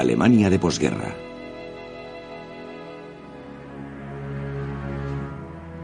[0.00, 1.14] Alemania de posguerra.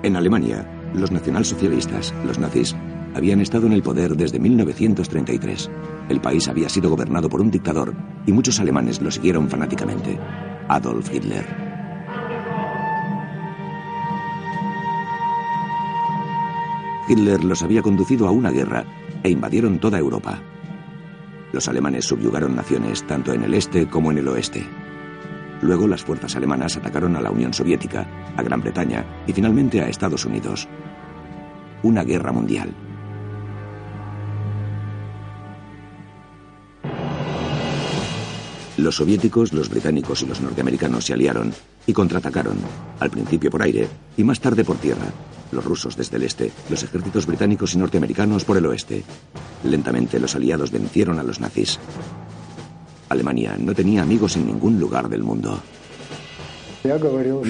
[0.02, 2.75] En Alemania, los nacionalsocialistas, los nazis,
[3.14, 5.70] habían estado en el poder desde 1933.
[6.09, 7.92] El país había sido gobernado por un dictador
[8.27, 10.19] y muchos alemanes lo siguieron fanáticamente,
[10.69, 11.44] Adolf Hitler.
[17.06, 18.87] Hitler los había conducido a una guerra
[19.22, 20.41] e invadieron toda Europa.
[21.57, 24.62] Los alemanes subyugaron naciones tanto en el este como en el oeste.
[25.62, 29.89] Luego las fuerzas alemanas atacaron a la Unión Soviética, a Gran Bretaña y finalmente a
[29.89, 30.69] Estados Unidos.
[31.83, 32.75] Una guerra mundial.
[38.77, 41.55] Los soviéticos, los británicos y los norteamericanos se aliaron
[41.87, 42.59] y contraatacaron,
[43.01, 45.07] al principio por aire y más tarde por tierra.
[45.52, 49.05] Los rusos desde el este, los ejércitos británicos y norteamericanos por el oeste.
[49.64, 51.78] Lentamente los aliados vencieron a los nazis.
[53.08, 55.61] Alemania no tenía amigos en ningún lugar del mundo.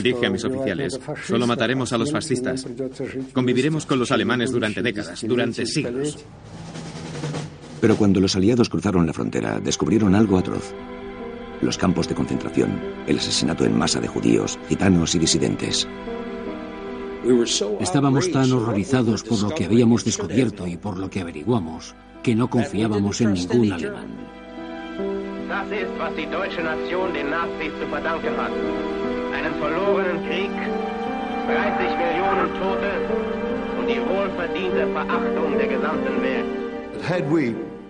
[0.03, 2.67] Dije a mis oficiales, solo mataremos a los fascistas.
[3.33, 6.19] Conviviremos con los alemanes durante décadas, durante siglos.
[7.81, 10.73] Pero cuando los aliados cruzaron la frontera, descubrieron algo atroz.
[11.61, 15.87] Los campos de concentración, el asesinato en masa de judíos, gitanos y disidentes.
[17.81, 22.49] Estábamos tan horrorizados por lo que habíamos descubierto y por lo que averiguamos que no
[22.49, 24.09] confiábamos en ningún alemán.
[25.49, 28.51] Das ist, was die deutsche Nation den Nazis zu verdanken hat.
[29.33, 32.93] Einen verlorenen Krieg, 30 Millionen Tote
[33.79, 36.47] und die wohlverdiente Verachtung der gesamten Welt.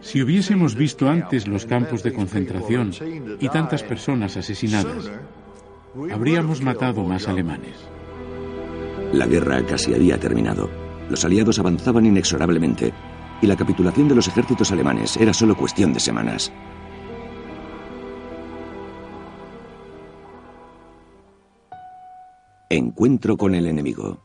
[0.03, 2.93] Si hubiésemos visto antes los campos de concentración
[3.41, 5.11] y tantas personas asesinadas,
[6.13, 7.96] habríamos matado más alemanes.
[9.13, 10.69] La guerra casi había terminado.
[11.09, 12.93] Los aliados avanzaban inexorablemente
[13.41, 16.53] y la capitulación de los ejércitos alemanes era solo cuestión de semanas.
[22.69, 24.21] Encuentro con el enemigo.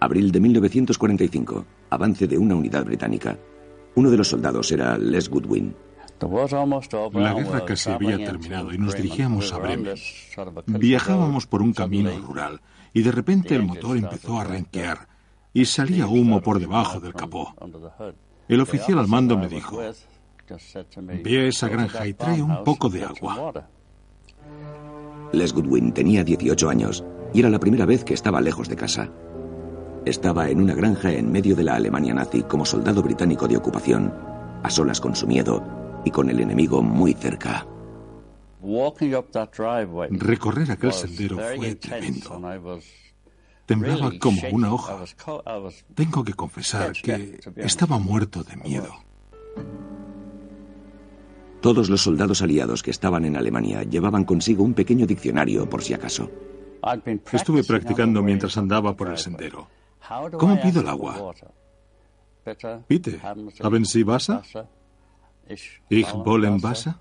[0.00, 1.64] Abril de 1945.
[1.90, 3.38] Avance de una unidad británica.
[3.94, 5.74] Uno de los soldados era Les Goodwin.
[7.14, 9.94] La guerra casi había terminado y nos dirigíamos a Bremen.
[10.66, 12.60] Viajábamos por un camino rural
[12.92, 15.08] y de repente el motor empezó a renquear
[15.52, 17.54] y salía humo por debajo del capó.
[18.48, 23.04] El oficial al mando me dijo, ve a esa granja y trae un poco de
[23.04, 23.52] agua.
[25.32, 27.04] Les Goodwin tenía 18 años
[27.34, 29.10] y era la primera vez que estaba lejos de casa.
[30.04, 34.12] Estaba en una granja en medio de la Alemania nazi como soldado británico de ocupación,
[34.62, 37.66] a solas con su miedo y con el enemigo muy cerca.
[40.10, 42.40] Recorrer aquel sendero fue tremendo.
[43.66, 45.04] Temblaba como una hoja.
[45.94, 48.92] Tengo que confesar que estaba muerto de miedo.
[51.60, 55.94] Todos los soldados aliados que estaban en Alemania llevaban consigo un pequeño diccionario por si
[55.94, 56.28] acaso.
[57.32, 59.68] Estuve practicando mientras andaba por el sendero.
[60.38, 61.32] ¿Cómo pido el agua?
[62.88, 63.20] Pite,
[63.60, 64.40] haben Sie Wasser?
[65.48, 66.94] Ich wollen Wasser?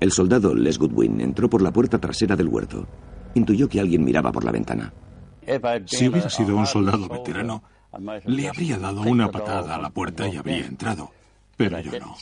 [0.00, 2.86] El soldado Les Goodwin entró por la puerta trasera del huerto.
[3.34, 4.92] Intuyó que alguien miraba por la ventana.
[5.86, 7.62] Si hubiera sido un soldado veterano,
[8.24, 11.10] le habría dado una patada a la puerta y habría entrado.
[11.56, 12.16] Pero yo no.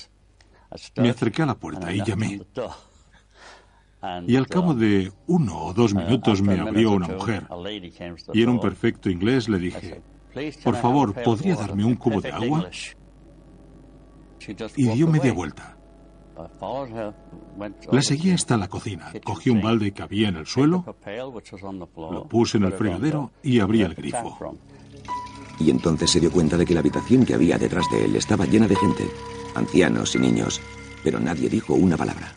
[0.96, 2.42] Me acerqué a la puerta y llamé.
[4.26, 7.46] Y al cabo de uno o dos minutos me abrió una mujer.
[8.32, 10.02] Y en un perfecto inglés le dije,
[10.64, 12.70] por favor, ¿podría darme un cubo de agua?
[14.76, 15.76] Y dio media vuelta.
[17.90, 20.84] La seguí hasta la cocina, cogí un balde que había en el suelo,
[21.96, 24.56] lo puse en el fregadero y abrí el grifo.
[25.58, 28.46] Y entonces se dio cuenta de que la habitación que había detrás de él estaba
[28.46, 29.10] llena de gente,
[29.54, 30.60] ancianos y niños,
[31.04, 32.32] pero nadie dijo una palabra.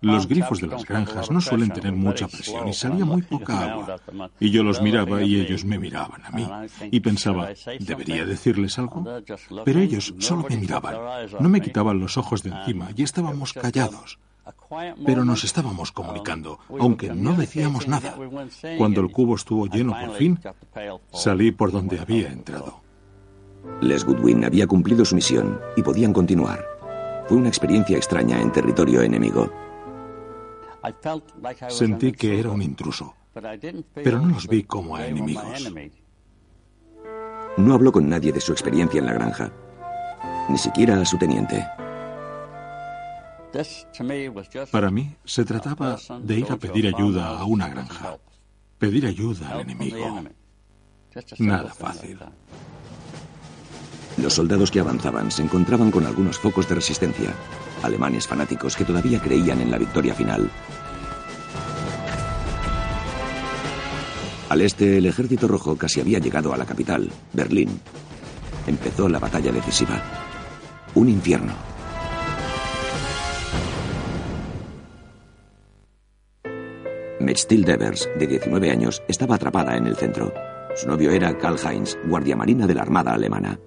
[0.00, 3.96] Los grifos de las granjas no suelen tener mucha presión y salía muy poca agua.
[4.40, 6.48] Y yo los miraba y ellos me miraban a mí.
[6.90, 7.48] Y pensaba,
[7.80, 9.04] ¿debería decirles algo?
[9.64, 10.94] Pero ellos solo me miraban.
[11.40, 14.18] No me quitaban los ojos de encima y estábamos callados.
[15.04, 18.16] Pero nos estábamos comunicando, aunque no decíamos nada.
[18.78, 20.38] Cuando el cubo estuvo lleno por fin,
[21.12, 22.82] salí por donde había entrado.
[23.80, 26.64] Les Goodwin había cumplido su misión y podían continuar.
[27.26, 29.50] Fue una experiencia extraña en territorio enemigo.
[31.68, 33.14] Sentí que era un intruso,
[33.94, 35.72] pero no los vi como a enemigos.
[37.56, 39.52] No habló con nadie de su experiencia en la granja,
[40.48, 41.64] ni siquiera a su teniente.
[44.72, 48.18] Para mí se trataba de ir a pedir ayuda a una granja,
[48.78, 50.24] pedir ayuda al enemigo.
[51.38, 52.18] Nada fácil.
[54.16, 57.34] Los soldados que avanzaban se encontraban con algunos focos de resistencia,
[57.82, 60.50] alemanes fanáticos que todavía creían en la victoria final.
[64.48, 67.80] Al este, el ejército rojo casi había llegado a la capital, Berlín.
[68.66, 70.00] Empezó la batalla decisiva.
[70.94, 71.52] Un infierno.
[77.18, 80.32] Metztil Devers, de 19 años, estaba atrapada en el centro.
[80.76, 83.58] Su novio era Karl Heinz, guardia marina de la Armada Alemana.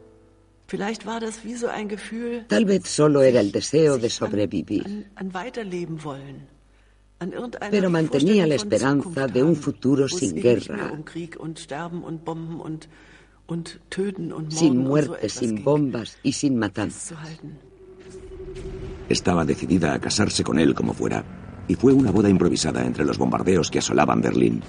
[2.48, 5.10] Tal vez solo era el deseo de sobrevivir.
[7.72, 10.92] Pero mantenía la esperanza de un futuro sin guerra,
[14.50, 17.18] sin muertes, sin bombas y sin matanzas.
[19.10, 21.24] Estaba decidida a casarse con él como fuera,
[21.68, 24.62] y fue una boda improvisada entre los bombardeos que asolaban Berlín.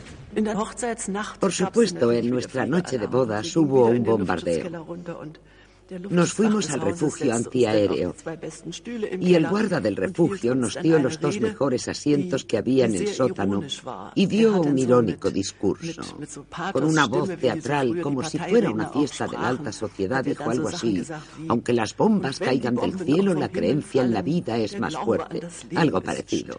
[1.40, 4.86] Por supuesto, en nuestra noche de bodas hubo un bombardeo.
[6.10, 8.14] Nos fuimos al refugio antiaéreo
[9.20, 13.08] y el guarda del refugio nos dio los dos mejores asientos que había en el
[13.08, 13.62] sótano
[14.14, 16.02] y dio un irónico discurso.
[16.72, 20.68] Con una voz teatral, como si fuera una fiesta de la alta sociedad, dijo algo
[20.68, 21.02] así.
[21.48, 25.40] Aunque las bombas caigan del cielo, la creencia en la vida es más fuerte.
[25.74, 26.56] Algo parecido.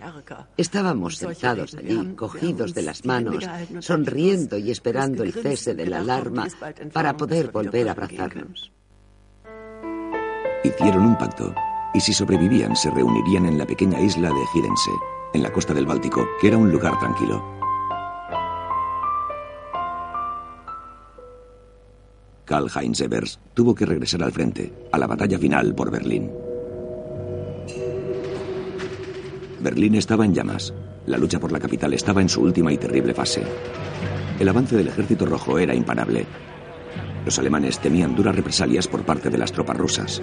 [0.57, 3.45] Estábamos sentados allí, cogidos de las manos,
[3.79, 6.47] sonriendo y esperando el cese de la alarma
[6.91, 8.71] para poder volver a abrazarnos.
[10.61, 11.56] Hicieron un pacto,
[11.94, 14.91] y si sobrevivían se reunirían en la pequeña isla de Girense,
[15.33, 17.41] en la costa del Báltico, que era un lugar tranquilo.
[22.44, 26.29] Karl-Heinz Evers tuvo que regresar al frente, a la batalla final por Berlín.
[29.61, 30.73] Berlín estaba en llamas.
[31.06, 33.44] La lucha por la capital estaba en su última y terrible fase.
[34.39, 36.25] El avance del ejército rojo era imparable.
[37.23, 40.21] Los alemanes temían duras represalias por parte de las tropas rusas.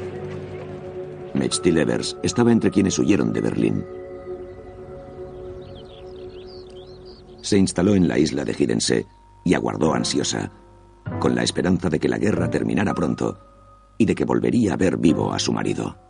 [2.22, 3.84] Estaba entre quienes huyeron de Berlín.
[7.42, 9.06] Se instaló en la isla de Gidense
[9.44, 10.50] y aguardó ansiosa,
[11.20, 13.38] con la esperanza de que la guerra terminara pronto
[13.98, 16.05] y de que volvería a ver vivo a su marido.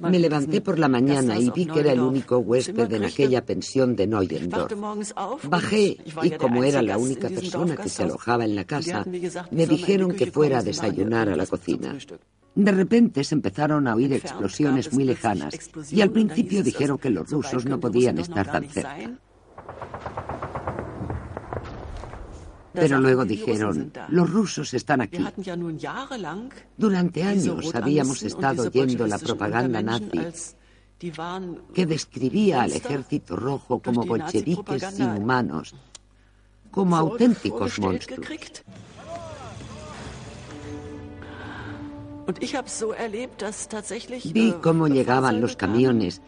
[0.00, 3.96] Me levanté por la mañana y vi que era el único huésped en aquella pensión
[3.96, 4.72] de Neuendorf.
[5.44, 9.04] Bajé y como era la única persona que se alojaba en la casa,
[9.50, 11.96] me dijeron que fuera a desayunar a la cocina.
[12.54, 15.54] De repente se empezaron a oír explosiones muy lejanas
[15.92, 19.18] y al principio dijeron que los rusos no podían estar tan cerca.
[22.80, 25.24] Pero luego dijeron, los rusos están aquí.
[26.76, 30.20] Durante años habíamos estado oyendo la propaganda nazi
[31.74, 35.74] que describía al ejército rojo como bolcheviques inhumanos,
[36.70, 38.26] como auténticos monstruos.
[44.34, 46.20] Vi cómo llegaban los camiones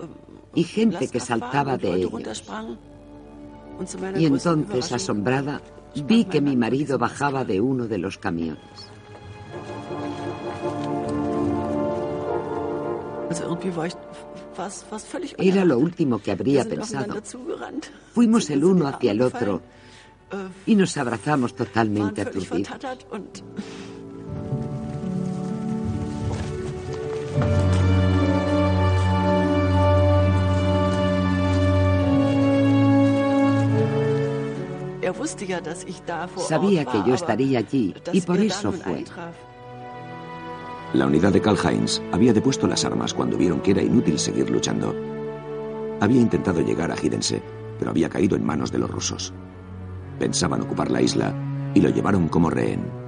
[0.54, 2.42] y gente que saltaba de ellos.
[4.16, 5.60] Y entonces, asombrada,
[5.94, 8.90] vi que mi marido bajaba de uno de los camiones.
[15.38, 17.22] Era lo último que habría pensado.
[18.12, 19.62] Fuimos el uno hacia el otro
[20.66, 22.68] y nos abrazamos totalmente aturdidos.
[36.48, 39.04] Sabía que yo estaría allí y por eso fue.
[40.92, 44.50] La unidad de Karl Heinz había depuesto las armas cuando vieron que era inútil seguir
[44.50, 44.94] luchando.
[46.00, 47.42] Había intentado llegar a Gidense,
[47.78, 49.32] pero había caído en manos de los rusos.
[50.18, 51.32] Pensaban ocupar la isla
[51.74, 53.00] y lo llevaron como rehén.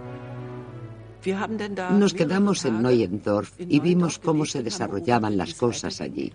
[1.98, 6.32] Nos quedamos en Neuendorf y vimos cómo se desarrollaban las cosas allí.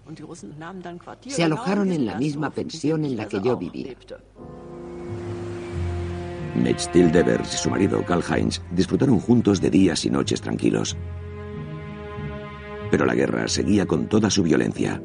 [1.28, 3.96] Se alojaron en la misma pensión en la que yo vivía.
[6.58, 10.98] Metztil Devers y su marido Karl Heinz disfrutaron juntos de días y noches tranquilos.
[12.92, 15.02] Pero la guerra seguía con toda su violencia.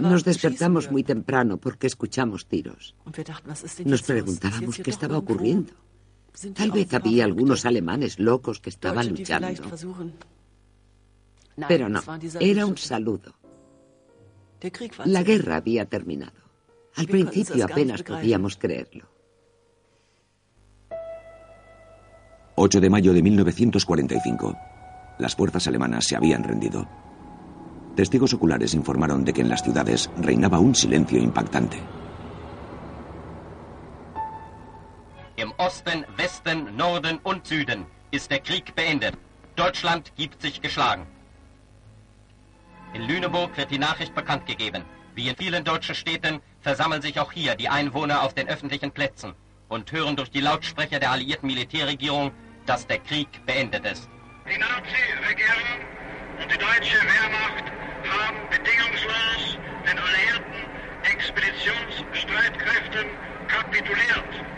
[0.00, 2.94] Nos despertamos muy temprano porque escuchamos tiros.
[3.84, 5.74] Nos preguntábamos qué estaba ocurriendo.
[6.54, 9.62] Tal vez había algunos alemanes locos que estaban luchando.
[11.68, 12.02] Pero no,
[12.40, 13.34] era un saludo.
[15.04, 16.42] La guerra había terminado.
[16.96, 19.08] Al principio apenas podíamos creerlo.
[22.56, 24.56] 8 de mayo de 1945.
[25.18, 26.88] Las fuerzas alemanas se habían rendido.
[27.94, 31.78] Testigos oculares informaron de que en las ciudades reinaba un silencio impactante.
[35.44, 39.14] Im Osten, Westen, Norden und Süden ist der Krieg beendet.
[39.56, 41.06] Deutschland gibt sich geschlagen.
[42.94, 44.86] In Lüneburg wird die Nachricht bekannt gegeben.
[45.14, 49.34] Wie in vielen deutschen Städten versammeln sich auch hier die Einwohner auf den öffentlichen Plätzen
[49.68, 52.32] und hören durch die Lautsprecher der alliierten Militärregierung,
[52.64, 54.08] dass der Krieg beendet ist.
[54.50, 55.84] Die Nazi-Regierung
[56.40, 57.70] und die deutsche Wehrmacht
[58.08, 60.64] haben bedingungslos den alliierten
[61.02, 63.10] Expeditionsstreitkräften
[63.46, 64.53] kapituliert.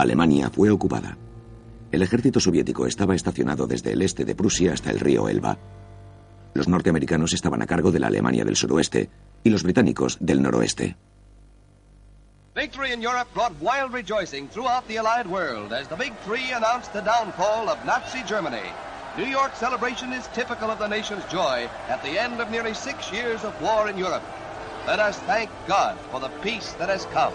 [0.00, 1.16] Alemania fue ocupada.
[1.92, 5.58] El ejército soviético estaba estacionado desde el este de Prusia hasta el río Elba.
[6.54, 9.10] Los norteamericanos estaban a cargo de la Alemania del suroeste
[9.42, 10.96] y los británicos del noroeste.
[12.54, 16.92] Victory in Europe brought wild rejoicing throughout the Allied world as the Big Three announced
[16.92, 18.68] the downfall of Nazi Germany.
[19.16, 23.12] New York's celebration is typical of the nation's joy at the end of nearly six
[23.12, 24.22] years of war in Europe.
[24.86, 27.32] Let us thank God for the peace that has come.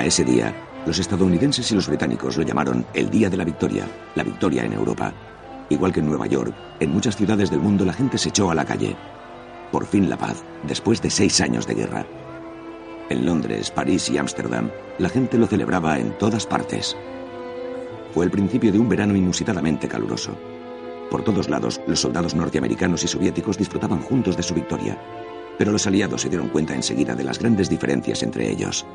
[0.00, 0.54] A ese día,
[0.86, 4.72] los estadounidenses y los británicos lo llamaron el Día de la Victoria, la victoria en
[4.72, 5.12] Europa.
[5.68, 8.54] Igual que en Nueva York, en muchas ciudades del mundo la gente se echó a
[8.54, 8.96] la calle.
[9.70, 12.06] Por fin la paz, después de seis años de guerra.
[13.10, 16.96] En Londres, París y Ámsterdam, la gente lo celebraba en todas partes.
[18.14, 20.32] Fue el principio de un verano inusitadamente caluroso.
[21.10, 24.98] Por todos lados, los soldados norteamericanos y soviéticos disfrutaban juntos de su victoria,
[25.58, 28.86] pero los aliados se dieron cuenta enseguida de las grandes diferencias entre ellos.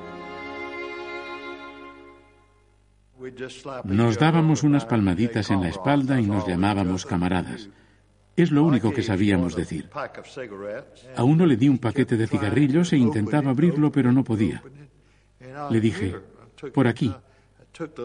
[3.85, 7.69] Nos dábamos unas palmaditas en la espalda y nos llamábamos camaradas.
[8.35, 9.89] Es lo único que sabíamos decir.
[11.15, 14.61] A uno le di un paquete de cigarrillos e intentaba abrirlo, pero no podía.
[15.69, 16.15] Le dije,
[16.73, 17.13] por aquí.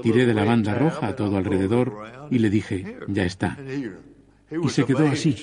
[0.03, 3.57] Tiré de la banda roja a todo alrededor y le dije, ya está.
[4.51, 5.37] Y se quedó así.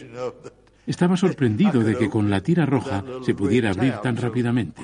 [0.86, 4.82] Estaba sorprendido de que con la tira roja se pudiera abrir tan rápidamente.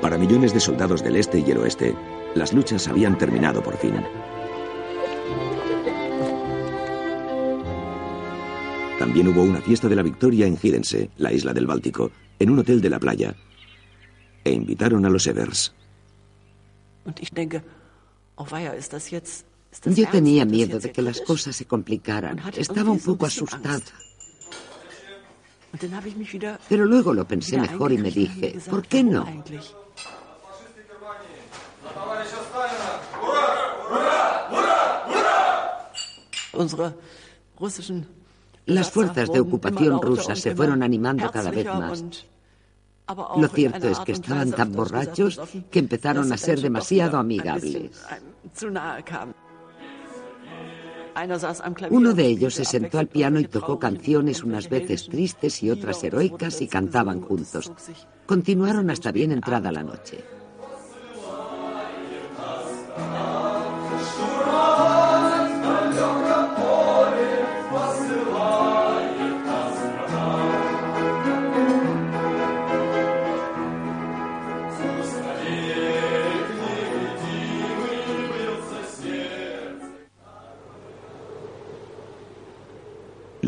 [0.00, 1.94] Para millones de soldados del este y el oeste,
[2.36, 3.94] las luchas habían terminado por fin.
[8.98, 12.58] También hubo una fiesta de la victoria en Gidense, la isla del Báltico, en un
[12.58, 13.34] hotel de la playa.
[14.44, 15.74] E invitaron a los Evers.
[19.84, 22.40] Yo tenía miedo de que las cosas se complicaran.
[22.56, 23.80] Estaba un poco asustada.
[26.68, 29.26] Pero luego lo pensé mejor y me dije, ¿por qué no?
[38.66, 42.04] Las fuerzas de ocupación rusas se fueron animando cada vez más.
[43.36, 48.02] Lo cierto es que estaban tan borrachos que empezaron a ser demasiado amigables.
[51.90, 56.02] Uno de ellos se sentó al piano y tocó canciones unas veces tristes y otras
[56.04, 57.72] heroicas y cantaban juntos.
[58.26, 60.35] Continuaron hasta bien entrada la noche.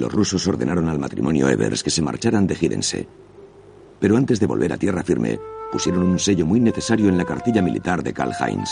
[0.09, 3.07] Los rusos ordenaron al matrimonio Evers que se marcharan de Gidense.
[4.01, 5.39] Pero antes de volver a tierra firme,
[5.71, 8.71] pusieron un sello muy necesario en la cartilla militar de Karl Heinz.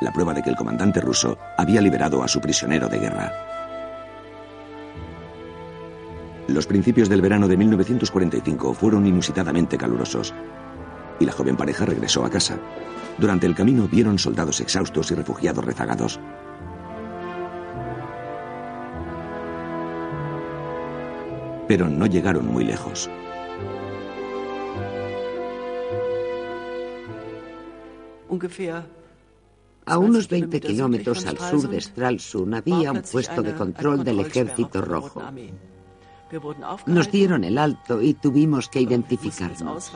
[0.00, 3.32] La prueba de que el comandante ruso había liberado a su prisionero de guerra.
[6.48, 10.34] Los principios del verano de 1945 fueron inusitadamente calurosos
[11.20, 12.58] y la joven pareja regresó a casa.
[13.16, 16.18] Durante el camino vieron soldados exhaustos y refugiados rezagados.
[21.68, 23.08] Pero no llegaron muy lejos.
[29.86, 34.82] A unos 20 kilómetros al sur de Stralsund había un puesto de control del ejército
[34.82, 35.22] rojo.
[36.86, 39.92] Nos dieron el alto y tuvimos que identificarnos.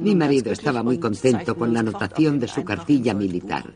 [0.00, 3.72] Mi marido estaba muy contento con la anotación de su cartilla militar.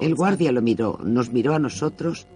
[0.00, 2.26] El guardia lo miró, nos miró a nosotros,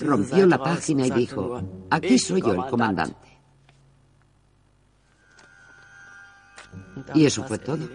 [0.00, 3.32] rompió la página y dijo, aquí soy yo el comandante.
[7.14, 7.88] Y eso fue todo.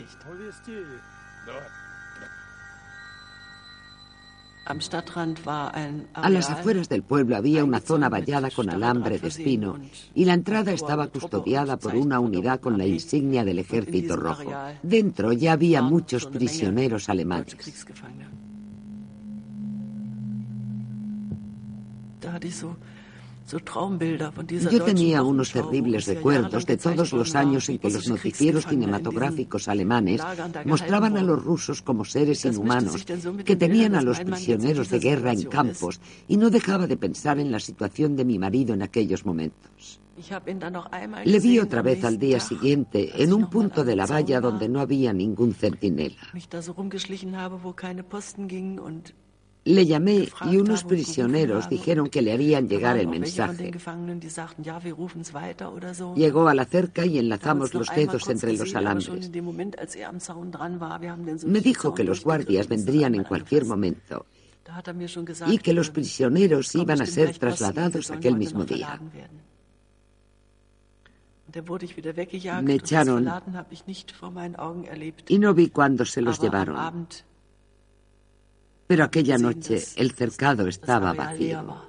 [6.13, 9.79] A las afueras del pueblo había una zona vallada con alambre de espino
[10.13, 14.51] y la entrada estaba custodiada por una unidad con la insignia del ejército rojo.
[14.83, 17.55] Dentro ya había muchos prisioneros alemanes.
[23.47, 30.21] Yo tenía unos terribles recuerdos de todos los años en que los noticieros cinematográficos alemanes
[30.65, 33.05] mostraban a los rusos como seres inhumanos
[33.45, 37.51] que tenían a los prisioneros de guerra en campos y no dejaba de pensar en
[37.51, 40.01] la situación de mi marido en aquellos momentos.
[41.25, 44.79] Le vi otra vez al día siguiente en un punto de la valla donde no
[44.79, 46.17] había ningún centinela.
[49.67, 53.71] Le llamé y unos prisioneros dijeron que le harían llegar el mensaje.
[56.15, 59.29] Llegó a la cerca y enlazamos los dedos entre los alambres.
[61.45, 64.25] Me dijo que los guardias vendrían en cualquier momento
[65.47, 68.99] y que los prisioneros iban a ser trasladados aquel mismo día.
[72.61, 73.29] Me echaron
[75.27, 77.07] y no vi cuándo se los llevaron.
[78.87, 81.87] Pero aquella noche el cercado estaba vacío.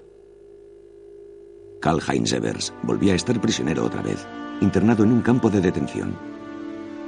[1.80, 4.26] Karl-Heinz Evers volvía a estar prisionero otra vez,
[4.60, 6.16] internado en un campo de detención.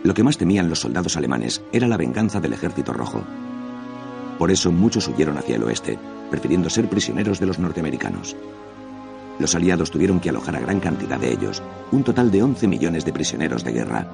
[0.04, 3.24] Lo que más temían los soldados alemanes era la venganza del ejército rojo.
[4.38, 5.98] Por eso muchos huyeron hacia el oeste,
[6.30, 8.36] prefiriendo ser prisioneros de los norteamericanos.
[9.40, 13.04] Los aliados tuvieron que alojar a gran cantidad de ellos, un total de 11 millones
[13.04, 14.06] de prisioneros de guerra.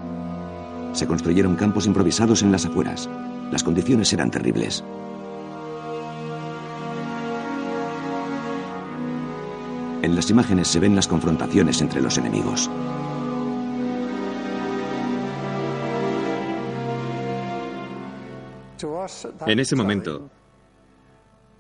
[0.95, 3.09] Se construyeron campos improvisados en las afueras.
[3.53, 4.83] Las condiciones eran terribles.
[10.07, 12.71] En las imágenes se ven las confrontaciones entre los enemigos.
[19.49, 20.31] En ese momento,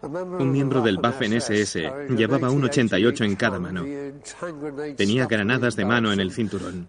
[0.01, 3.85] un miembro del Waffen-SS llevaba un 88 en cada mano.
[4.97, 6.89] Tenía granadas de mano en el cinturón,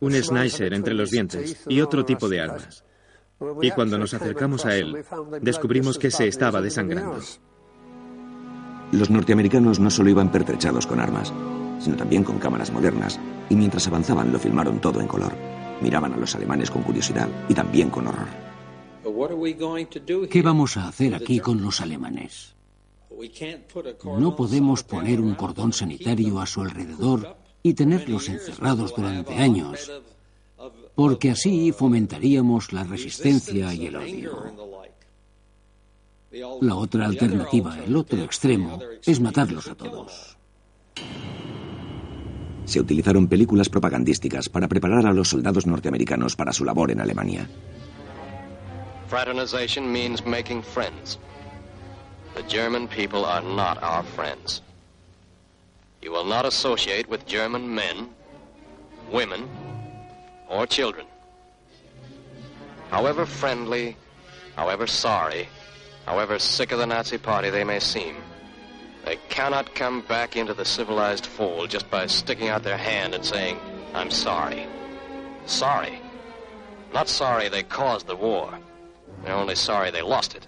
[0.00, 2.84] un Schneiser entre los dientes y otro tipo de armas.
[3.60, 5.04] Y cuando nos acercamos a él,
[5.42, 7.20] descubrimos que se estaba desangrando.
[8.92, 11.32] Los norteamericanos no solo iban pertrechados con armas,
[11.78, 15.32] sino también con cámaras modernas, y mientras avanzaban lo filmaron todo en color.
[15.80, 18.28] Miraban a los alemanes con curiosidad y también con horror.
[20.28, 22.54] ¿Qué vamos a hacer aquí con los alemanes?
[24.18, 29.90] No podemos poner un cordón sanitario a su alrededor y tenerlos encerrados durante años,
[30.94, 34.79] porque así fomentaríamos la resistencia y el odio.
[36.32, 40.36] La otra alternativa, el otro extremo, es matarlos a todos.
[42.64, 47.48] Se utilizaron películas propagandísticas para preparar a los soldados norteamericanos para su labor en Alemania.
[49.08, 51.18] Fraternization means making friends.
[52.36, 54.62] The German people are not our friends.
[56.00, 58.08] You will not associate with German men,
[59.12, 59.48] women,
[60.48, 61.06] or children.
[62.92, 63.96] However friendly,
[64.54, 65.48] however sorry,
[66.06, 68.16] however sick of the Nazi Party they may seem.
[69.04, 73.24] They cannot come back into the civilized fold just by sticking out their hand and
[73.24, 73.58] saying,
[73.94, 74.66] I'm sorry.
[75.46, 76.00] Sorry.
[76.92, 78.58] Not sorry they caused the war.
[79.24, 80.46] They're only sorry they lost it.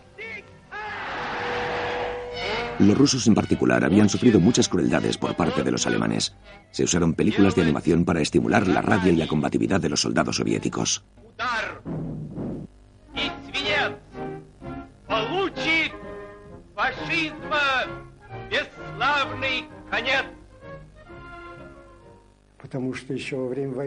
[2.79, 6.35] Los rusos en particular habían sufrido muchas crueldades por parte de los alemanes.
[6.71, 10.37] Se usaron películas de animación para estimular la rabia y la combatividad de los soldados
[10.37, 11.05] soviéticos.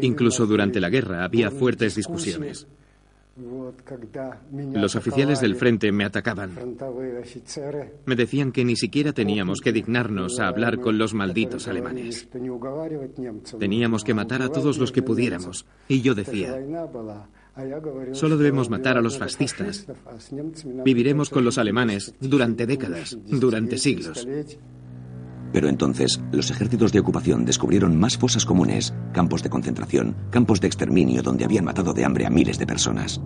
[0.02, 2.68] Incluso durante la guerra había fuertes discusiones.
[4.74, 6.78] Los oficiales del frente me atacaban.
[8.06, 12.30] Me decían que ni siquiera teníamos que dignarnos a hablar con los malditos alemanes.
[13.60, 15.66] Teníamos que matar a todos los que pudiéramos.
[15.90, 16.58] Y yo decía,
[18.12, 19.88] solo debemos matar a los fascistas.
[20.84, 24.28] Viviremos con los alemanes durante décadas, durante siglos.
[25.54, 30.68] Pero entonces los ejércitos de ocupación descubrieron más fosas comunes, campos de concentración, campos de
[30.68, 33.22] exterminio donde habían matado de hambre a miles de personas.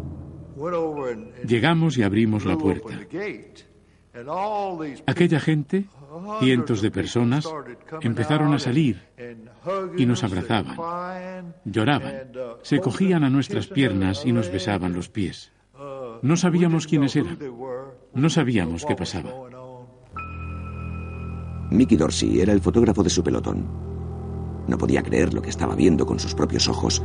[1.48, 2.90] Llegamos y abrimos la puerta.
[5.06, 5.86] Aquella gente,
[6.40, 7.48] cientos de personas,
[8.02, 9.02] empezaron a salir
[9.98, 15.52] y nos abrazaban, lloraban, se cogían a nuestras piernas y nos besaban los pies.
[16.22, 17.38] No sabíamos quiénes eran,
[18.14, 19.32] no sabíamos qué pasaba.
[21.72, 23.66] Mickey Dorsey era el fotógrafo de su pelotón.
[24.68, 27.02] No podía creer lo que estaba viendo con sus propios ojos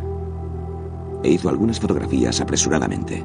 [1.23, 3.25] e hizo algunas fotografías apresuradamente.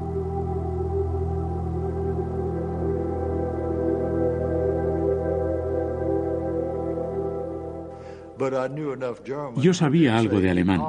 [9.57, 10.81] Yo sabía algo de alemán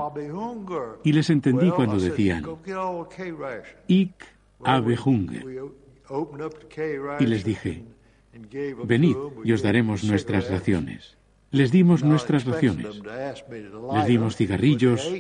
[1.03, 2.45] y les entendí cuando decían
[3.89, 4.15] Ich
[4.65, 5.45] habe Hunger.
[7.21, 7.85] Y les dije,
[8.85, 11.17] venid y os daremos nuestras raciones.
[11.53, 13.01] Les dimos nuestras raciones.
[13.95, 15.13] Les dimos cigarrillos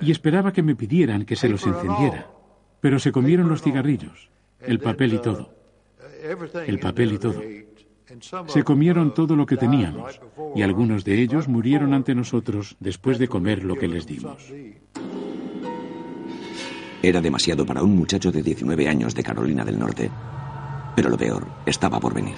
[0.00, 2.30] y esperaba que me pidieran que se los encendiera.
[2.80, 5.54] Pero se comieron los cigarrillos, el papel y todo.
[6.66, 7.40] El papel y todo.
[8.46, 10.20] Se comieron todo lo que teníamos
[10.54, 14.52] y algunos de ellos murieron ante nosotros después de comer lo que les dimos.
[17.02, 20.10] Era demasiado para un muchacho de 19 años de Carolina del Norte.
[20.94, 22.36] Pero lo peor estaba por venir.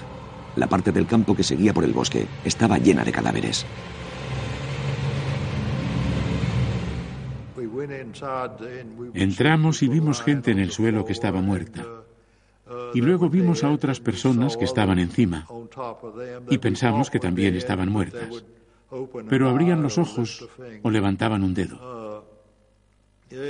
[0.57, 3.67] La parte del campo que seguía por el bosque estaba llena de cadáveres.
[9.15, 12.04] Entramos y vimos gente en el suelo que estaba muerta.
[12.95, 15.47] Y luego vimos a otras personas que estaban encima
[16.51, 18.45] y pensamos que también estaban muertas.
[19.29, 20.49] Pero abrían los ojos
[20.83, 22.25] o levantaban un dedo.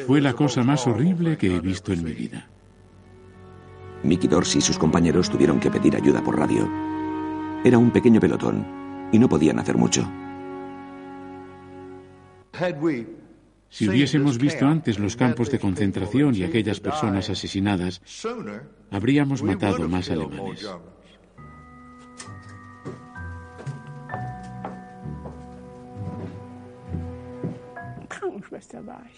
[0.06, 2.48] Fue la cosa más horrible que he visto en mi vida.
[4.02, 6.68] Mickey Dorsey y sus compañeros tuvieron que pedir ayuda por radio.
[7.64, 8.64] Era un pequeño pelotón
[9.12, 10.06] y no podían hacer mucho.
[13.74, 18.00] Si hubiésemos visto antes los campos de concentración y aquellas personas asesinadas,
[18.88, 20.64] habríamos matado más alemanes.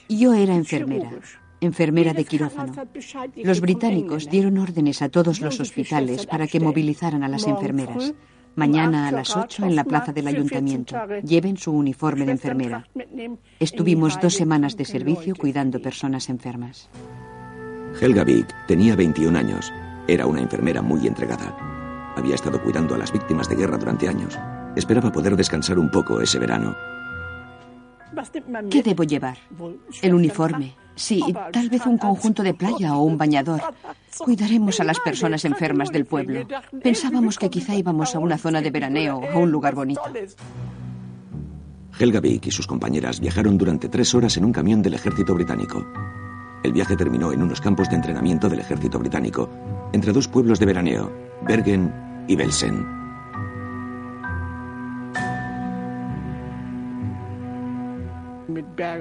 [0.08, 1.10] Yo era enfermera,
[1.60, 2.72] enfermera de quirófano.
[3.36, 8.14] Los británicos dieron órdenes a todos los hospitales para que movilizaran a las enfermeras.
[8.56, 10.96] Mañana a las 8 en la plaza del ayuntamiento.
[11.22, 12.88] Lleven su uniforme de enfermera.
[13.60, 16.88] Estuvimos dos semanas de servicio cuidando personas enfermas.
[18.00, 19.72] Helga Vick tenía 21 años.
[20.08, 21.56] Era una enfermera muy entregada.
[22.16, 24.38] Había estado cuidando a las víctimas de guerra durante años.
[24.74, 26.74] Esperaba poder descansar un poco ese verano.
[28.70, 29.36] ¿Qué debo llevar?
[30.02, 30.74] El uniforme.
[30.96, 33.60] Sí, tal vez un conjunto de playa o un bañador.
[34.18, 36.46] Cuidaremos a las personas enfermas del pueblo.
[36.82, 40.00] Pensábamos que quizá íbamos a una zona de veraneo o a un lugar bonito.
[41.98, 45.86] Helga Vick y sus compañeras viajaron durante tres horas en un camión del ejército británico.
[46.62, 49.48] El viaje terminó en unos campos de entrenamiento del ejército británico,
[49.92, 51.92] entre dos pueblos de veraneo, Bergen
[52.26, 53.05] y Belsen.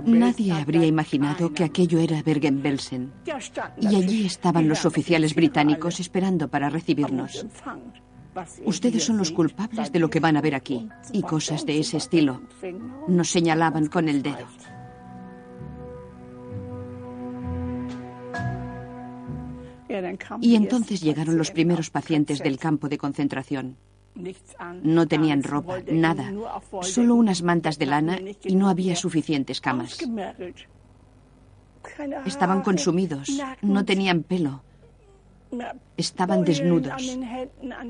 [0.05, 3.11] Nadie habría imaginado que aquello era Bergen-Belsen.
[3.81, 7.45] Y allí estaban los oficiales británicos esperando para recibirnos.
[8.65, 10.89] Ustedes son los culpables de lo que van a ver aquí.
[11.13, 12.41] Y cosas de ese estilo.
[13.07, 14.47] Nos señalaban con el dedo.
[20.41, 23.77] Y entonces llegaron los primeros pacientes del campo de concentración.
[24.83, 26.31] No tenían ropa, nada,
[26.81, 29.97] solo unas mantas de lana y no había suficientes camas.
[32.25, 33.29] Estaban consumidos,
[33.61, 34.63] no tenían pelo.
[35.95, 37.17] Estaban desnudos.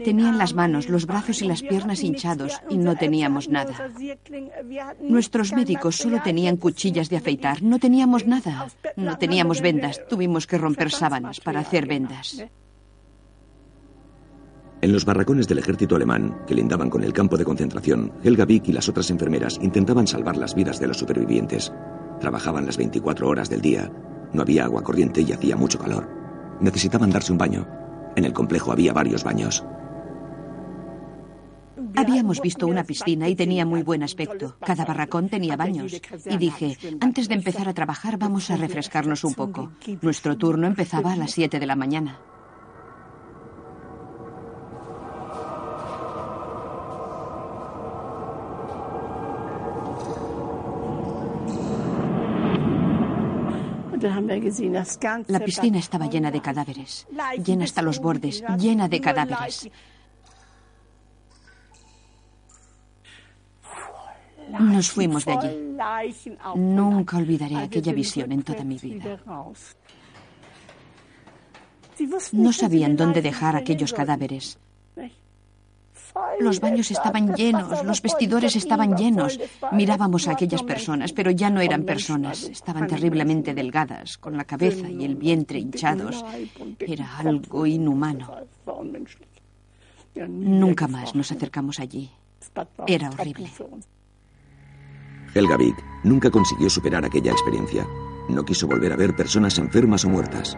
[0.04, 3.74] Tenían las manos, los brazos y las piernas hinchados y no teníamos nada.
[5.02, 7.64] Nuestros médicos solo tenían cuchillas de afeitar.
[7.64, 8.68] No teníamos nada.
[8.96, 10.02] No teníamos vendas.
[10.08, 12.46] Tuvimos que romper sábanas para hacer vendas.
[14.86, 18.68] En los barracones del ejército alemán, que lindaban con el campo de concentración, Helga Vick
[18.68, 21.74] y las otras enfermeras intentaban salvar las vidas de los supervivientes.
[22.20, 23.92] Trabajaban las 24 horas del día.
[24.32, 26.08] No había agua corriente y hacía mucho calor.
[26.62, 27.68] Necesitaban darse un baño.
[28.16, 29.66] En el complejo había varios baños.
[31.96, 34.56] Habíamos visto una piscina y tenía muy buen aspecto.
[34.64, 36.00] Cada barracón tenía baños.
[36.30, 39.72] Y dije, antes de empezar a trabajar vamos a refrescarnos un poco.
[40.04, 42.20] Nuestro turno empezaba a las 7 de la mañana.
[55.28, 57.08] La piscina estaba llena de cadáveres,
[57.44, 59.70] llena hasta los bordes, llena de cadáveres.
[64.60, 65.76] Nos fuimos de allí.
[66.56, 69.20] Nunca olvidaré aquella visión en toda mi vida.
[72.32, 74.60] No sabían dónde dejar aquellos cadáveres.
[76.40, 79.40] Los baños estaban llenos, los vestidores estaban llenos.
[79.72, 82.44] Mirábamos a aquellas personas, pero ya no eran personas.
[82.44, 86.24] Estaban terriblemente delgadas, con la cabeza y el vientre hinchados.
[86.80, 88.36] Era algo inhumano.
[90.16, 92.10] Nunca más nos acercamos allí.
[92.88, 93.50] Era horrible.
[95.34, 97.86] Helga Vick nunca consiguió superar aquella experiencia.
[98.30, 100.58] No quiso volver a ver personas enfermas o muertas.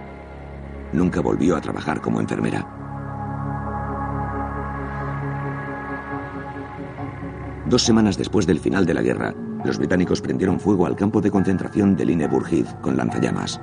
[0.94, 2.87] Nunca volvió a trabajar como enfermera.
[7.70, 11.30] Dos semanas después del final de la guerra, los británicos prendieron fuego al campo de
[11.30, 13.60] concentración de Lineburg con lanzallamas.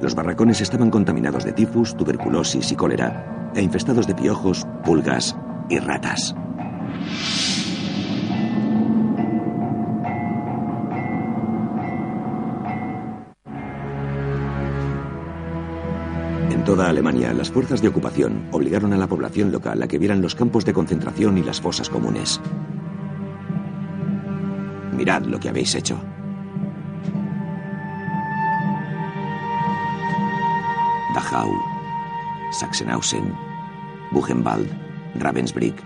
[0.00, 5.36] Los barracones estaban contaminados de tifus, tuberculosis y cólera, e infestados de piojos, pulgas
[5.68, 6.36] y ratas.
[16.68, 20.34] Toda Alemania, las fuerzas de ocupación obligaron a la población local a que vieran los
[20.34, 22.42] campos de concentración y las fosas comunes.
[24.94, 25.98] Mirad lo que habéis hecho.
[31.14, 31.50] Dachau,
[32.52, 33.32] Sachsenhausen,
[34.12, 34.68] Buchenwald,
[35.14, 35.76] Ravensbrück.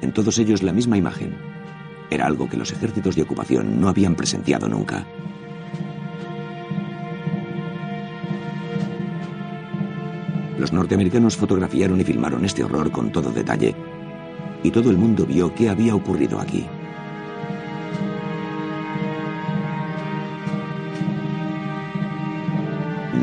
[0.00, 1.36] En todos ellos la misma imagen.
[2.10, 5.06] Era algo que los ejércitos de ocupación no habían presenciado nunca.
[10.60, 13.74] Los norteamericanos fotografiaron y filmaron este horror con todo detalle,
[14.62, 16.66] y todo el mundo vio qué había ocurrido aquí.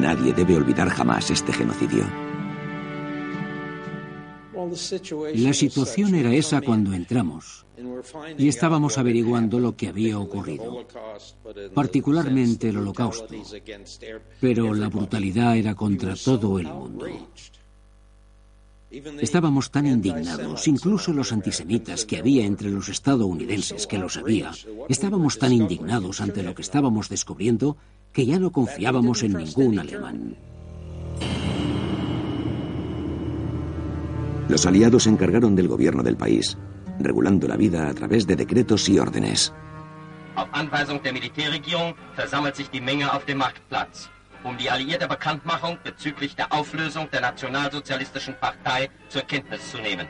[0.01, 2.05] Nadie debe olvidar jamás este genocidio.
[5.35, 7.65] La situación era esa cuando entramos
[8.37, 10.85] y estábamos averiguando lo que había ocurrido,
[11.73, 13.35] particularmente el holocausto,
[14.41, 17.05] pero la brutalidad era contra todo el mundo.
[19.19, 24.51] Estábamos tan indignados, incluso los antisemitas que había entre los estadounidenses, que lo sabía,
[24.87, 27.77] estábamos tan indignados ante lo que estábamos descubriendo
[28.13, 30.37] que ya no confiábamos en ningún alemán.
[34.49, 36.57] Los aliados se encargaron del gobierno del país,
[36.99, 39.53] regulando la vida a través de decretos y órdenes.
[40.35, 44.09] Auf Anweisung der Militärregierung versammelt sich die Menge auf dem Marktplatz,
[44.43, 50.07] um die alliierte Bekanntmachung bezüglich der Auflösung der Nationalsozialistischen Partei zur Kenntnis zu nehmen.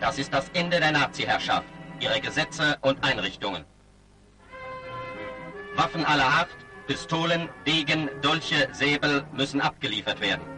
[0.00, 1.68] Das ist das Ende der Nazi-Herrschaft,
[2.00, 3.64] ihre Gesetze und Einrichtungen.
[5.76, 6.48] Waffen aller Art,
[6.86, 10.55] Pistolen, Degen, Dolche, Säbel müssen abgeliefert werden.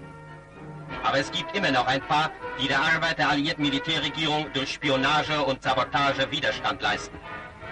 [1.04, 5.42] Aber es gibt immer noch ein paar, die der Arbeit der alliierten Militärregierung durch Spionage
[5.44, 7.16] und Sabotage Widerstand leisten.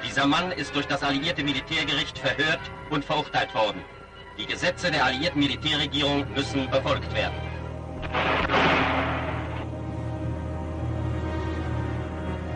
[0.06, 3.80] Dieser Mann ist durch das alliierte Militärgericht verhört und verurteilt worden.
[4.38, 7.34] Die Gesetze der alliierten Militärregierung müssen befolgt werden.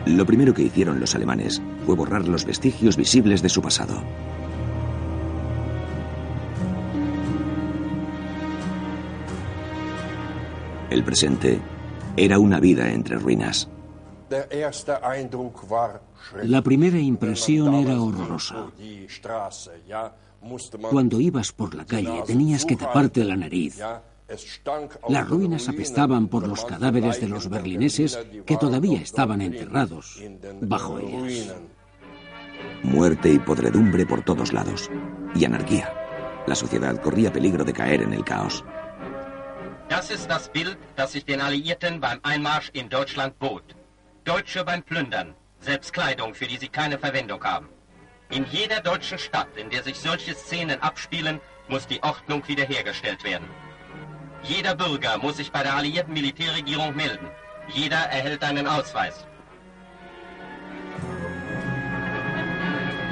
[0.05, 4.01] Lo primero que hicieron los alemanes fue borrar los vestigios visibles de su pasado.
[10.91, 11.57] El presente
[12.17, 13.69] era una vida entre ruinas.
[16.43, 18.67] La primera impresión era horrorosa.
[20.89, 23.79] Cuando ibas por la calle tenías que taparte la nariz.
[25.07, 30.21] Las ruinas apestaban por los cadáveres de los berlineses que todavía estaban enterrados
[30.59, 31.55] bajo ellas.
[32.83, 34.91] Muerte y podredumbre por todos lados.
[35.35, 35.93] Y anarquía.
[36.47, 38.65] La sociedad corría peligro de caer en el caos.
[39.91, 43.75] Das ist das Bild, das sich den Alliierten beim Einmarsch in Deutschland bot.
[44.23, 47.67] Deutsche beim Plündern, selbst Kleidung, für die sie keine Verwendung haben.
[48.29, 53.49] In jeder deutschen Stadt, in der sich solche Szenen abspielen, muss die Ordnung wiederhergestellt werden.
[54.43, 57.27] Jeder Bürger muss sich bei der alliierten Militärregierung melden.
[57.67, 59.25] Jeder erhält einen Ausweis.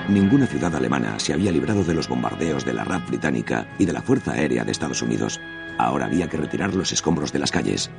[0.10, 3.93] Ninguna ciudad alemana se había librado de los bombardeos de la RAF británica y de
[3.93, 5.39] la Fuerza Aérea de Estados Unidos.
[5.78, 7.91] Ahora había que retirar los escombros de las calles.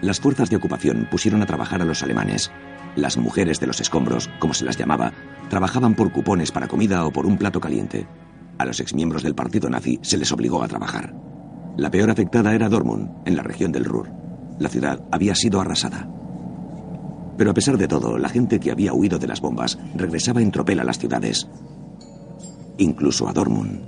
[0.00, 2.52] Las fuerzas de ocupación pusieron a trabajar a los alemanes.
[2.94, 5.12] Las mujeres de los escombros, como se las llamaba,
[5.50, 8.06] trabajaban por cupones para comida o por un plato caliente.
[8.58, 11.16] A los exmiembros del partido nazi se les obligó a trabajar.
[11.76, 14.08] La peor afectada era Dortmund, en la región del Ruhr.
[14.60, 16.08] La ciudad había sido arrasada.
[17.36, 20.50] Pero a pesar de todo, la gente que había huido de las bombas regresaba en
[20.50, 21.48] tropel a las ciudades,
[22.78, 23.80] incluso a Dortmund.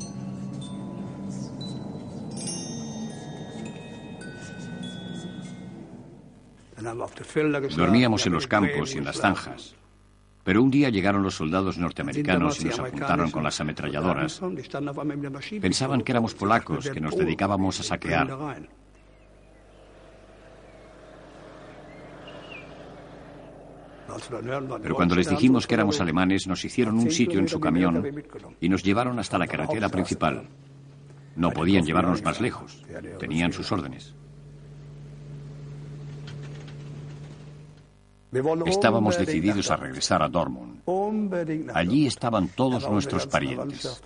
[7.77, 9.75] Dormíamos en los campos y en las zanjas.
[10.45, 14.41] Pero un día llegaron los soldados norteamericanos y nos apuntaron con las ametralladoras.
[15.61, 18.29] Pensaban que éramos polacos, que nos dedicábamos a saquear.
[24.83, 28.25] Pero cuando les dijimos que éramos alemanes, nos hicieron un sitio en su camión
[28.61, 30.49] y nos llevaron hasta la carretera principal.
[31.37, 32.83] No podían llevarnos más lejos.
[33.19, 34.15] Tenían sus órdenes.
[38.67, 40.83] Estábamos decididos a regresar a Dortmund.
[41.75, 44.03] Allí estaban todos nuestros parientes.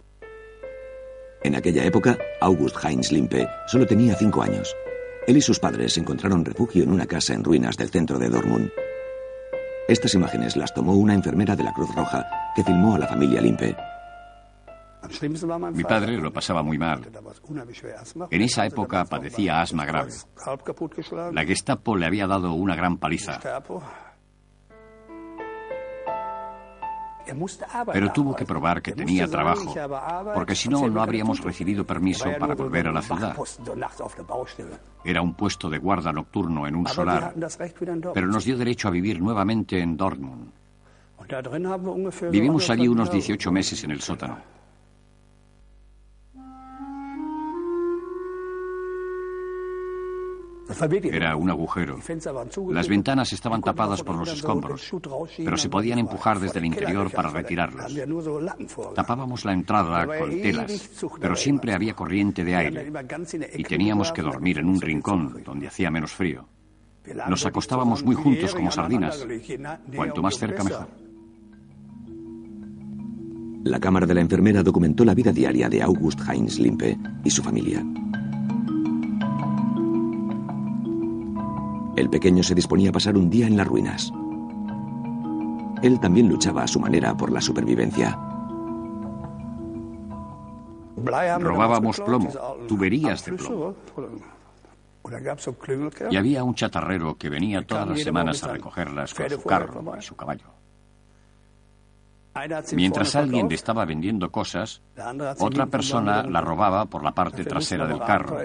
[1.43, 4.75] En aquella época, August Heinz Limpe solo tenía cinco años.
[5.27, 8.71] Él y sus padres encontraron refugio en una casa en ruinas del centro de Dortmund.
[9.91, 12.25] Estas imágenes las tomó una enfermera de la Cruz Roja
[12.55, 13.77] que filmó a la familia Limpe.
[15.73, 17.01] Mi padre lo pasaba muy mal.
[18.31, 20.13] En esa época padecía asma grave.
[21.33, 23.41] La Gestapo le había dado una gran paliza.
[27.93, 29.75] Pero tuvo que probar que tenía trabajo,
[30.35, 33.37] porque si no, no habríamos recibido permiso para volver a la ciudad.
[35.05, 37.35] Era un puesto de guarda nocturno en un solar,
[38.15, 40.51] pero nos dio derecho a vivir nuevamente en Dortmund.
[42.31, 44.39] Vivimos allí unos 18 meses en el sótano.
[51.13, 51.99] Era un agujero.
[52.71, 54.91] Las ventanas estaban tapadas por los escombros,
[55.37, 57.95] pero se podían empujar desde el interior para retirarlos.
[58.95, 62.93] Tapábamos la entrada con telas, pero siempre había corriente de aire
[63.55, 66.47] y teníamos que dormir en un rincón donde hacía menos frío.
[67.29, 69.27] Nos acostábamos muy juntos como sardinas.
[69.95, 70.89] Cuanto más cerca, mejor.
[73.65, 77.43] La cámara de la enfermera documentó la vida diaria de August Heinz Limpe y su
[77.43, 77.85] familia.
[82.01, 84.11] El pequeño se disponía a pasar un día en las ruinas.
[85.83, 88.19] Él también luchaba a su manera por la supervivencia.
[90.97, 92.31] Robábamos plomo,
[92.67, 93.75] tuberías de plomo.
[96.11, 100.03] Y había un chatarrero que venía todas las semanas a recogerlas con su carro y
[100.03, 100.47] su caballo.
[102.75, 104.83] Mientras alguien le estaba vendiendo cosas,
[105.39, 108.39] otra persona la robaba por la parte trasera del carro.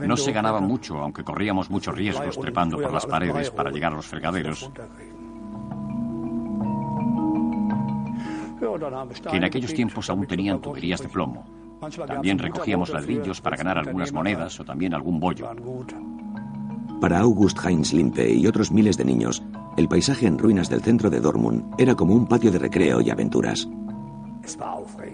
[0.00, 3.96] No se ganaba mucho, aunque corríamos muchos riesgos trepando por las paredes para llegar a
[3.96, 4.70] los fregaderos.
[9.30, 11.44] Que en aquellos tiempos aún tenían tuberías de plomo.
[12.06, 15.50] También recogíamos ladrillos para ganar algunas monedas o también algún bollo.
[17.00, 19.42] Para August Heinz Limpe y otros miles de niños,
[19.78, 23.10] el paisaje en ruinas del centro de Dortmund era como un patio de recreo y
[23.10, 23.68] aventuras.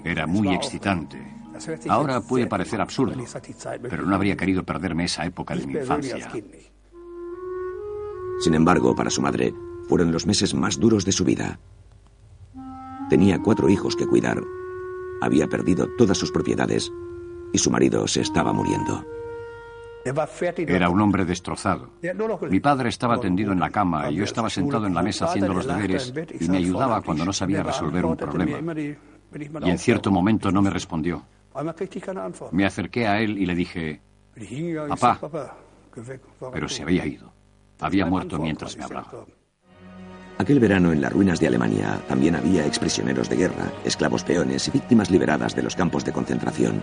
[0.03, 1.19] Era muy excitante.
[1.89, 3.23] Ahora puede parecer absurdo,
[3.83, 6.31] pero no habría querido perderme esa época de mi infancia.
[8.41, 9.55] Sin embargo, para su madre,
[9.87, 11.59] fueron los meses más duros de su vida.
[13.11, 14.43] Tenía cuatro hijos que cuidar,
[15.21, 16.91] había perdido todas sus propiedades
[17.53, 19.05] y su marido se estaba muriendo.
[20.05, 21.91] Era un hombre destrozado.
[22.51, 25.55] Mi padre estaba tendido en la cama y yo estaba sentado en la mesa haciendo
[25.55, 28.75] los deberes y me ayudaba cuando no sabía resolver un problema.
[28.81, 31.25] Y en cierto momento no me respondió.
[32.53, 34.01] Me acerqué a él y le dije,
[34.89, 35.21] papá,
[36.53, 37.33] pero se había ido.
[37.81, 39.27] Había muerto mientras me hablaba.
[40.37, 44.73] Aquel verano en las ruinas de Alemania también había exprisioneros de guerra, esclavos peones y
[44.73, 46.83] víctimas liberadas de los campos de concentración.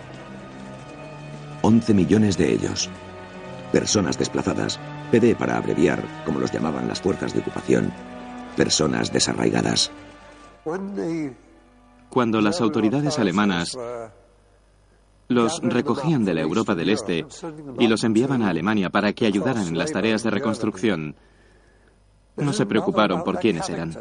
[1.62, 2.90] 11 millones de ellos.
[3.72, 4.80] Personas desplazadas,
[5.12, 7.92] PD para abreviar, como los llamaban las fuerzas de ocupación,
[8.56, 9.92] personas desarraigadas.
[12.10, 13.78] Cuando las autoridades alemanas
[15.28, 17.26] los recogían de la Europa del Este
[17.80, 21.16] y los enviaban a Alemania para que ayudaran en las tareas de reconstrucción,
[22.36, 23.96] no se preocuparon por quiénes eran.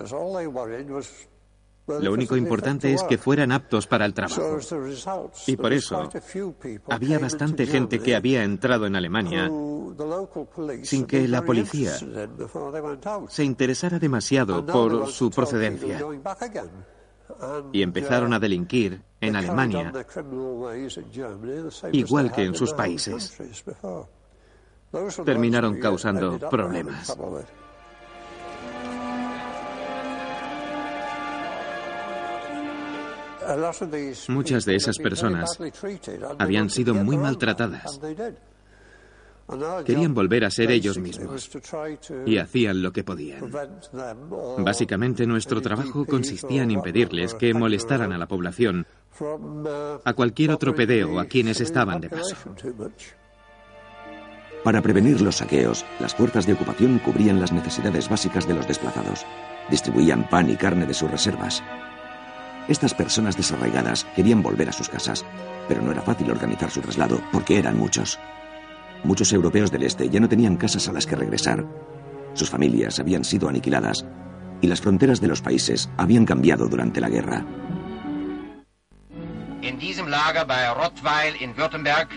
[2.00, 4.58] Lo único importante es que fueran aptos para el trabajo.
[5.46, 6.08] Y por eso
[6.88, 9.50] había bastante gente que había entrado en Alemania
[10.82, 11.92] sin que la policía
[13.28, 16.00] se interesara demasiado por su procedencia.
[17.72, 19.92] Y empezaron a delinquir en Alemania,
[21.92, 23.38] igual que en sus países.
[25.24, 27.16] terminaron causando problemas.
[34.28, 35.58] Muchas de esas personas
[36.38, 38.00] habían sido muy maltratadas.
[39.84, 41.50] Querían volver a ser ellos mismos
[42.24, 43.50] y hacían lo que podían.
[44.58, 48.86] Básicamente nuestro trabajo consistía en impedirles que molestaran a la población,
[50.04, 52.36] a cualquier otro pedeo a quienes estaban de paso.
[54.62, 59.24] Para prevenir los saqueos, las fuerzas de ocupación cubrían las necesidades básicas de los desplazados.
[59.70, 61.62] Distribuían pan y carne de sus reservas.
[62.70, 65.24] Estas personas desarraigadas querían volver a sus casas,
[65.66, 68.16] pero no era fácil organizar su traslado porque eran muchos.
[69.02, 71.64] Muchos europeos del este ya no tenían casas a las que regresar.
[72.34, 74.06] Sus familias habían sido aniquiladas
[74.60, 77.44] y las fronteras de los países habían cambiado durante la guerra.
[79.62, 82.08] In diesem Lager bei Rottweil in Württemberg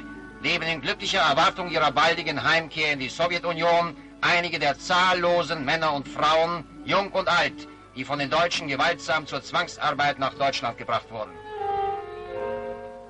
[0.43, 6.07] leben in glücklicher Erwartung ihrer baldigen Heimkehr in die Sowjetunion einige der zahllosen Männer und
[6.07, 11.31] Frauen, jung und alt, die von den Deutschen gewaltsam zur Zwangsarbeit nach Deutschland gebracht wurden.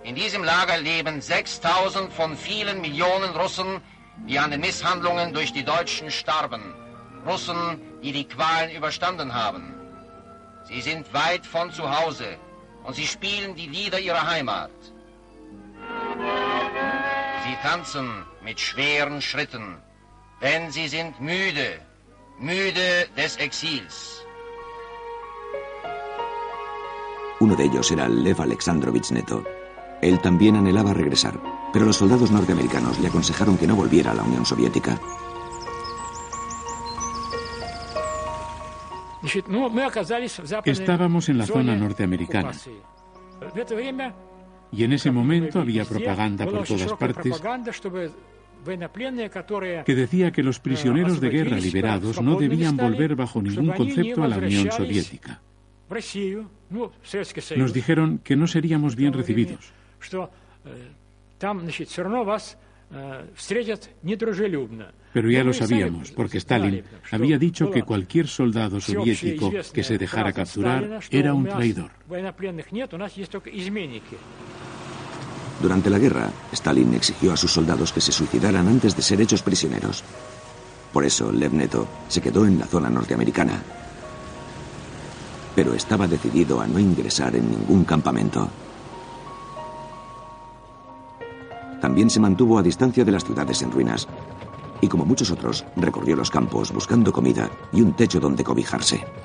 [0.03, 3.81] In diesem Lager leben 6000 von vielen Millionen Russen,
[4.27, 6.75] die an den Misshandlungen durch die Deutschen starben.
[7.25, 9.73] Russen, die die Qualen überstanden haben.
[10.65, 12.38] Sie sind weit von zu Hause
[12.84, 14.71] und sie spielen die Lieder ihrer Heimat.
[17.45, 19.77] Sie tanzen mit schweren Schritten,
[20.41, 21.79] denn sie sind müde,
[22.39, 24.25] müde des Exils.
[27.43, 29.43] Uno de ellos era Lev Alexandrovich Neto.
[30.01, 31.37] Él también anhelaba regresar,
[31.73, 34.97] pero los soldados norteamericanos le aconsejaron que no volviera a la Unión Soviética.
[40.63, 42.53] Estábamos en la zona norteamericana.
[44.71, 47.41] Y en ese momento había propaganda por todas partes
[49.85, 54.29] que decía que los prisioneros de guerra liberados no debían volver bajo ningún concepto a
[54.29, 55.41] la Unión Soviética.
[57.57, 59.71] Nos dijeron que no seríamos bien recibidos.
[65.13, 70.34] Pero ya lo sabíamos, porque Stalin había dicho que cualquier soldado soviético que se dejara
[70.34, 71.91] capturar era un traidor.
[75.61, 79.43] Durante la guerra, Stalin exigió a sus soldados que se suicidaran antes de ser hechos
[79.43, 80.03] prisioneros.
[80.91, 83.61] Por eso, Lev Neto se quedó en la zona norteamericana.
[85.56, 88.49] Pero estaba decidido a no ingresar en ningún campamento.
[91.82, 94.08] También se mantuvo a distancia de las ciudades en ruinas
[94.82, 99.22] y como muchos otros recorrió los campos buscando comida y un techo donde cobijarse.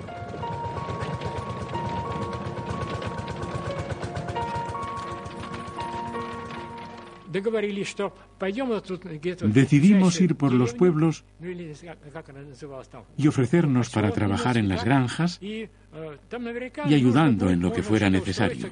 [9.41, 11.25] Decidimos ir por los pueblos
[13.17, 15.69] y ofrecernos para trabajar en las granjas y
[16.95, 18.69] ayudando en lo que fuera necesario.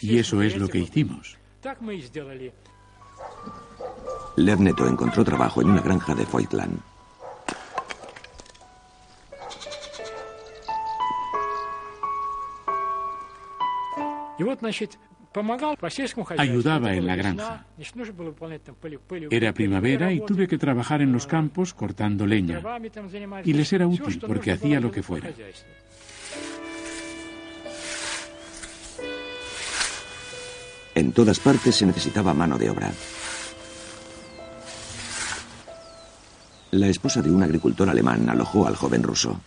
[0.00, 1.38] Y eso es lo que hicimos.
[4.36, 6.80] Lev Neto encontró trabajo en una granja de Foytland.
[16.38, 17.66] Ayudaba en la granja.
[19.30, 22.60] Era primavera y tuve que trabajar en los campos cortando leña.
[23.44, 25.30] Y les era útil porque hacía lo que fuera.
[30.94, 32.90] En todas partes se necesitaba mano de obra.
[36.72, 39.40] La esposa de un agricultor alemán alojó al joven ruso.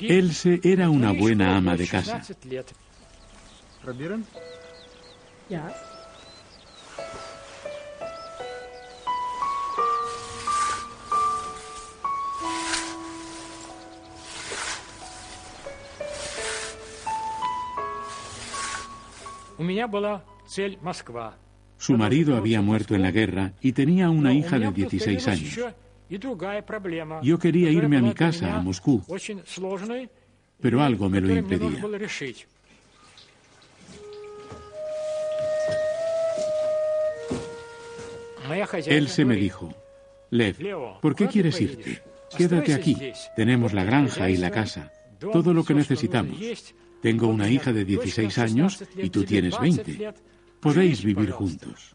[0.00, 2.22] Else era una buena ama de casa.
[21.78, 25.58] Su marido había muerto en la guerra y tenía una hija de 16 años.
[27.22, 29.02] Yo quería irme a mi casa, a Moscú,
[30.60, 31.80] pero algo me lo impedía.
[38.86, 39.72] Él se me dijo,
[40.30, 40.56] Lev,
[41.00, 42.02] ¿por qué quieres irte?
[42.36, 42.96] Quédate aquí.
[43.36, 46.38] Tenemos la granja y la casa, todo lo que necesitamos.
[47.02, 50.14] Tengo una hija de 16 años y tú tienes 20.
[50.60, 51.94] Podéis vivir juntos.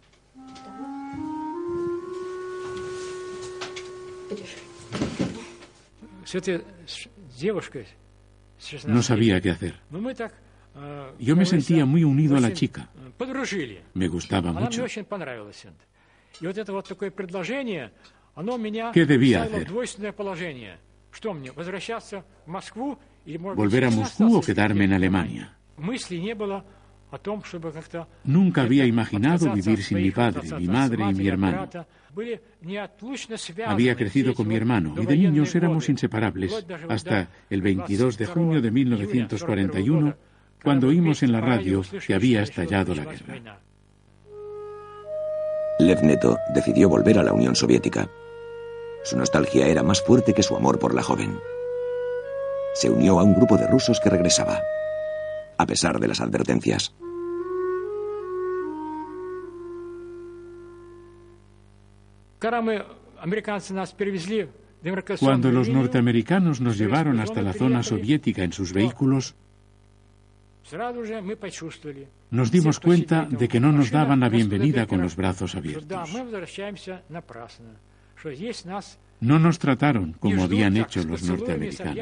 [8.87, 9.75] No sabía qué hacer.
[11.19, 12.89] Yo me sentía muy unido a la chica.
[13.93, 14.85] Me gustaba mucho.
[18.93, 19.71] ¿Qué debía hacer?
[23.55, 25.57] ¿Volver a Moscú o quedarme en Alemania?
[28.25, 31.69] Nunca había imaginado vivir sin mi padre, mi madre y mi hermano.
[33.65, 38.61] Había crecido con mi hermano y de niños éramos inseparables hasta el 22 de junio
[38.61, 40.15] de 1941,
[40.63, 43.59] cuando oímos en la radio que había estallado la guerra.
[45.78, 48.09] Lev Neto decidió volver a la Unión Soviética.
[49.03, 51.38] Su nostalgia era más fuerte que su amor por la joven.
[52.73, 54.61] Se unió a un grupo de rusos que regresaba,
[55.57, 56.95] a pesar de las advertencias.
[65.19, 69.36] Cuando los norteamericanos nos llevaron hasta la zona soviética en sus vehículos,
[72.32, 75.88] nos dimos cuenta de que no nos daban la bienvenida con los brazos abiertos.
[79.20, 81.95] No nos trataron como habían hecho los norteamericanos.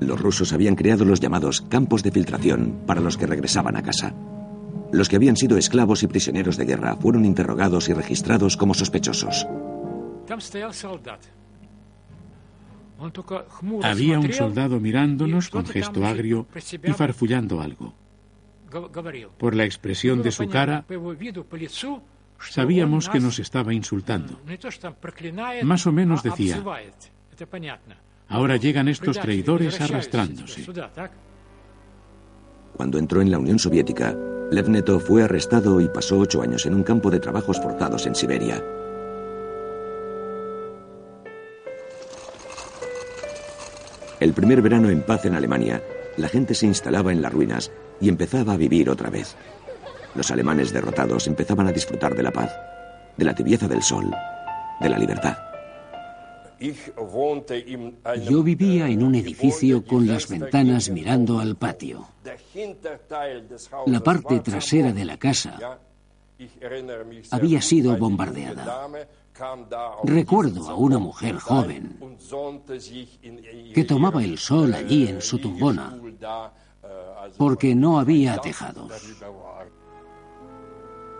[0.00, 4.14] Los rusos habían creado los llamados campos de filtración para los que regresaban a casa.
[4.92, 9.46] Los que habían sido esclavos y prisioneros de guerra fueron interrogados y registrados como sospechosos.
[13.82, 16.46] Había un soldado mirándonos con gesto agrio
[16.82, 17.94] y farfullando algo.
[19.38, 20.84] Por la expresión de su cara,
[22.38, 24.40] sabíamos que nos estaba insultando.
[25.62, 26.62] Más o menos decía,
[28.28, 30.66] ahora llegan estos traidores arrastrándose.
[32.76, 34.16] Cuando entró en la Unión Soviética,
[34.50, 38.62] Levneto fue arrestado y pasó ocho años en un campo de trabajos forzados en Siberia.
[44.20, 45.82] El primer verano en paz en Alemania,
[46.16, 49.36] la gente se instalaba en las ruinas y empezaba a vivir otra vez.
[50.14, 52.52] Los alemanes derrotados empezaban a disfrutar de la paz,
[53.16, 54.10] de la tibieza del sol,
[54.80, 55.36] de la libertad.
[58.28, 62.06] Yo vivía en un edificio con las ventanas mirando al patio.
[63.86, 65.80] La parte trasera de la casa
[67.30, 68.88] había sido bombardeada.
[70.04, 71.98] Recuerdo a una mujer joven
[73.74, 75.98] que tomaba el sol allí en su tumbona
[77.36, 78.92] porque no había tejados.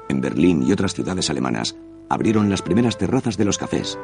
[0.09, 1.75] En Berlín y otras ciudades alemanas
[2.09, 3.99] abrieron las primeras terrazas de los cafés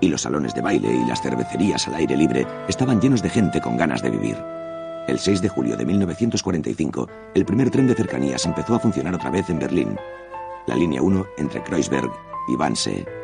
[0.00, 3.60] y los salones de baile y las cervecerías al aire libre estaban llenos de gente
[3.60, 4.36] con ganas de vivir.
[5.06, 9.30] El 6 de julio de 1945, el primer tren de cercanías empezó a funcionar otra
[9.30, 9.98] vez en Berlín,
[10.66, 12.10] la línea 1 entre Kreuzberg
[12.48, 13.19] y Wannsee.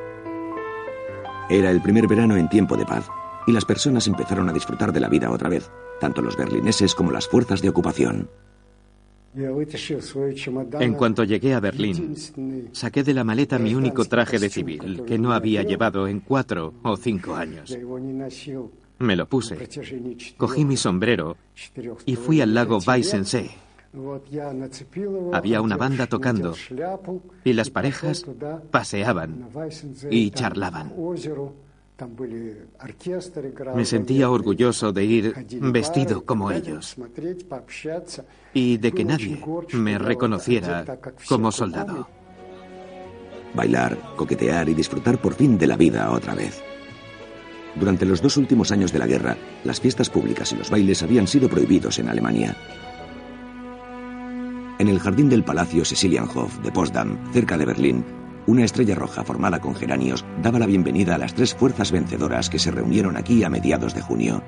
[1.49, 3.09] Era el primer verano en tiempo de paz
[3.47, 5.71] y las personas empezaron a disfrutar de la vida otra vez,
[6.01, 8.29] tanto los berlineses como las fuerzas de ocupación.
[10.81, 12.17] En cuanto llegué a Berlín,
[12.73, 16.75] saqué de la maleta mi único traje de civil, que no había llevado en cuatro
[16.83, 17.77] o cinco años.
[18.99, 19.69] Me lo puse,
[20.39, 21.37] cogí mi sombrero
[22.07, 23.66] y fui al lago Weissensee.
[25.33, 26.55] Había una banda tocando
[27.45, 28.25] y las parejas
[28.71, 29.49] paseaban
[30.11, 30.93] y charlaban.
[33.75, 36.95] Me sentía orgulloso de ir vestido como ellos
[38.53, 39.43] y de que nadie
[39.73, 40.85] me reconociera
[41.27, 42.07] como soldado.
[43.55, 46.63] Bailar, coquetear y disfrutar por fin de la vida otra vez.
[47.77, 51.27] Durante los dos últimos años de la guerra, las fiestas públicas y los bailes habían
[51.27, 52.57] sido prohibidos en Alemania.
[54.79, 58.05] En el jardín del Palacio Cecilienhof de Potsdam, cerca de Berlín,
[58.47, 62.59] una estrella roja formada con geranios daba la bienvenida a las tres fuerzas vencedoras que
[62.59, 64.43] se reunieron aquí a mediados de junio.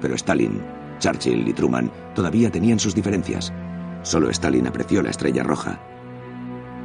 [0.00, 0.62] Pero Stalin,
[1.00, 3.52] Churchill y Truman todavía tenían sus diferencias.
[4.02, 5.80] Solo Stalin apreció la estrella roja.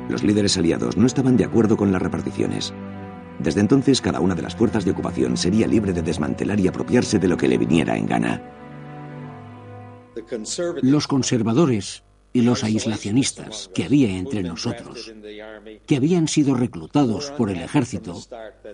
[0.10, 2.74] Los líderes aliados no estaban de acuerdo con las reparticiones.
[3.38, 7.20] Desde entonces cada una de las fuerzas de ocupación sería libre de desmantelar y apropiarse
[7.20, 8.42] de lo que le viniera en gana.
[10.82, 12.04] Los conservadores
[12.34, 15.14] y los aislacionistas que había entre nosotros,
[15.86, 18.20] que habían sido reclutados por el ejército,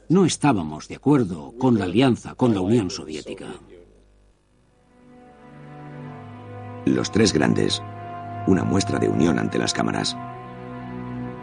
[0.07, 3.47] no estábamos de acuerdo con la alianza con la Unión Soviética.
[6.85, 7.83] Los tres grandes,
[8.47, 10.17] una muestra de unión ante las cámaras.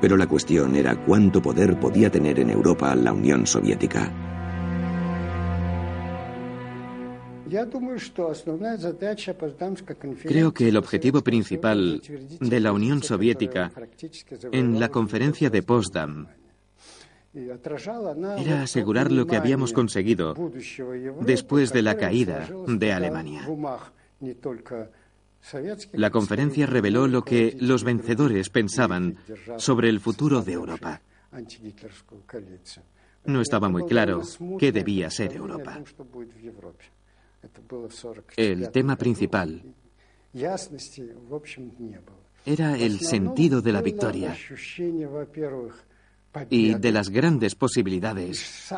[0.00, 4.12] Pero la cuestión era cuánto poder podía tener en Europa la Unión Soviética.
[10.22, 12.02] Creo que el objetivo principal
[12.40, 13.72] de la Unión Soviética
[14.52, 16.26] en la conferencia de Potsdam
[18.38, 20.34] era asegurar lo que habíamos conseguido
[21.20, 23.46] después de la caída de Alemania.
[25.92, 29.18] La conferencia reveló lo que los vencedores pensaban
[29.58, 31.00] sobre el futuro de Europa.
[33.26, 34.22] No estaba muy claro
[34.58, 35.80] qué debía ser Europa.
[38.36, 39.62] El tema principal
[42.44, 44.36] era el sentido de la victoria
[46.50, 48.70] y de las grandes posibilidades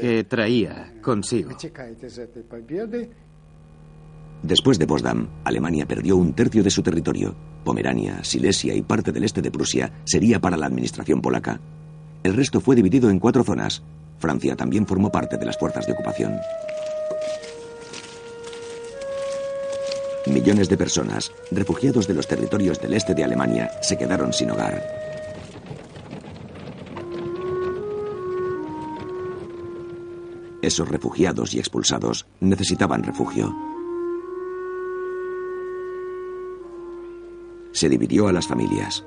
[0.00, 1.50] que traía consigo.
[4.42, 7.34] Después de Potsdam, Alemania perdió un tercio de su territorio.
[7.64, 11.60] Pomerania, Silesia y parte del este de Prusia sería para la administración polaca.
[12.22, 13.82] El resto fue dividido en cuatro zonas.
[14.18, 16.38] Francia también formó parte de las fuerzas de ocupación.
[20.26, 24.82] Millones de personas, refugiados de los territorios del este de Alemania, se quedaron sin hogar.
[30.60, 33.56] Esos refugiados y expulsados necesitaban refugio.
[37.72, 39.04] Se dividió a las familias.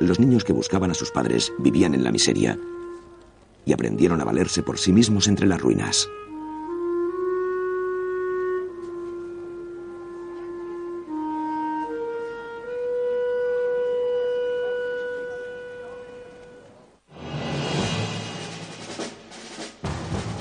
[0.00, 2.58] Los niños que buscaban a sus padres vivían en la miseria
[3.66, 6.08] y aprendieron a valerse por sí mismos entre las ruinas.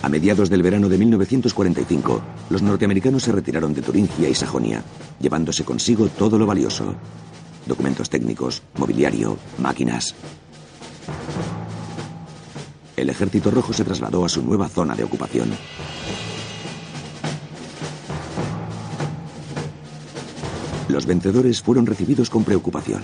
[0.03, 2.21] A mediados del verano de 1945,
[2.51, 4.83] los norteamericanos se retiraron de Turingia y Sajonia,
[5.19, 6.93] llevándose consigo todo lo valioso.
[7.65, 10.13] Documentos técnicos, mobiliario, máquinas.
[13.05, 15.51] El ejército rojo se trasladó a su nueva zona de ocupación.
[20.87, 23.03] Los vencedores fueron recibidos con preocupación.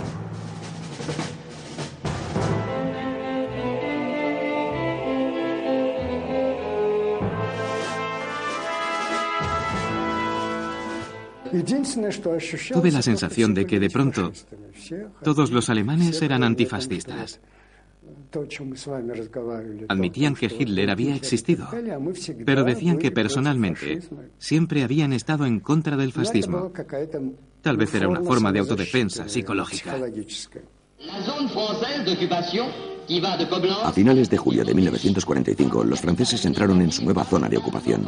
[12.73, 14.31] Tuve la sensación de que de pronto
[15.23, 17.39] todos los alemanes eran antifascistas.
[19.89, 21.67] Admitían que Hitler había existido,
[22.45, 23.99] pero decían que personalmente
[24.37, 26.71] siempre habían estado en contra del fascismo.
[27.61, 29.97] Tal vez era una forma de autodefensa psicológica.
[33.83, 38.05] A finales de julio de 1945, los franceses entraron en su nueva zona de ocupación.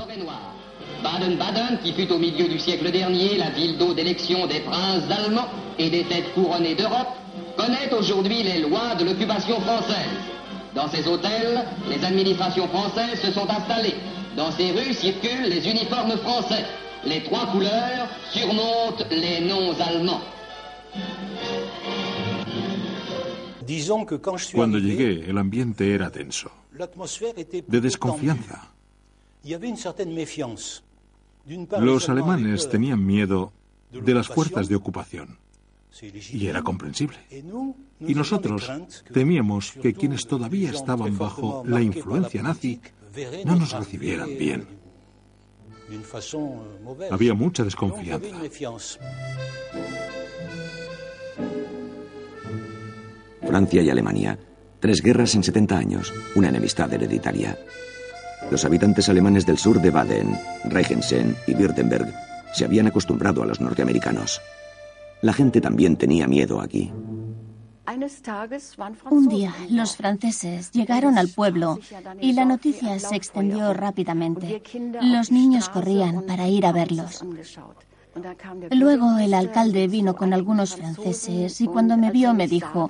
[1.03, 5.49] Baden-Baden, qui fut au milieu du siècle dernier la ville d'eau d'élection des princes allemands
[5.77, 7.09] et des têtes couronnées d'Europe,
[7.57, 10.17] connaît aujourd'hui les lois de l'occupation française.
[10.75, 13.95] Dans ces hôtels, les administrations françaises se sont installées.
[14.35, 16.65] Dans ces rues circulent les uniformes français.
[17.05, 20.21] Les trois couleurs surmontent les noms allemands.
[24.53, 26.51] Cuando llegué, el ambiente era tenso,
[27.67, 28.71] de desconfianza.
[31.79, 33.51] Los alemanes tenían miedo
[33.91, 35.42] de las fuerzas de ocupación.
[36.01, 37.17] Y era comprensible.
[37.99, 38.71] Y nosotros
[39.13, 42.81] temíamos que quienes todavía estaban bajo la influencia nazi
[43.45, 44.67] no nos recibieran bien.
[47.11, 48.27] Había mucha desconfianza.
[53.45, 54.39] Francia y Alemania.
[54.79, 56.13] Tres guerras en 70 años.
[56.35, 57.57] Una enemistad hereditaria.
[58.49, 60.35] Los habitantes alemanes del sur de Baden,
[60.65, 62.13] Regensen y Württemberg
[62.53, 64.41] se habían acostumbrado a los norteamericanos.
[65.23, 66.91] La gente también tenía miedo aquí.
[69.09, 71.79] Un día los franceses llegaron al pueblo
[72.19, 74.61] y la noticia se extendió rápidamente.
[75.01, 77.23] Los niños corrían para ir a verlos.
[78.71, 82.89] Luego el alcalde vino con algunos franceses y cuando me vio me dijo,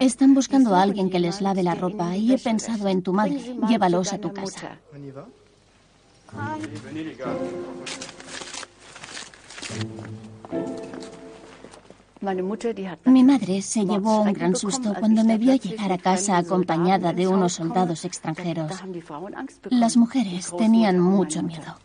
[0.00, 3.56] están buscando a alguien que les lave la ropa y he pensado en tu madre,
[3.66, 4.78] llévalos a tu casa.
[13.04, 17.28] Mi madre se llevó un gran susto cuando me vio llegar a casa acompañada de
[17.28, 18.72] unos soldados extranjeros.
[19.70, 21.76] Las mujeres tenían mucho miedo.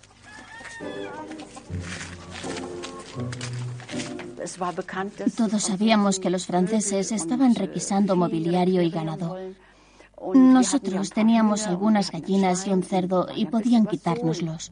[5.38, 9.38] Todos sabíamos que los franceses estaban requisando mobiliario y ganado.
[10.34, 14.72] Nosotros teníamos algunas gallinas y un cerdo y podían quitárnoslos.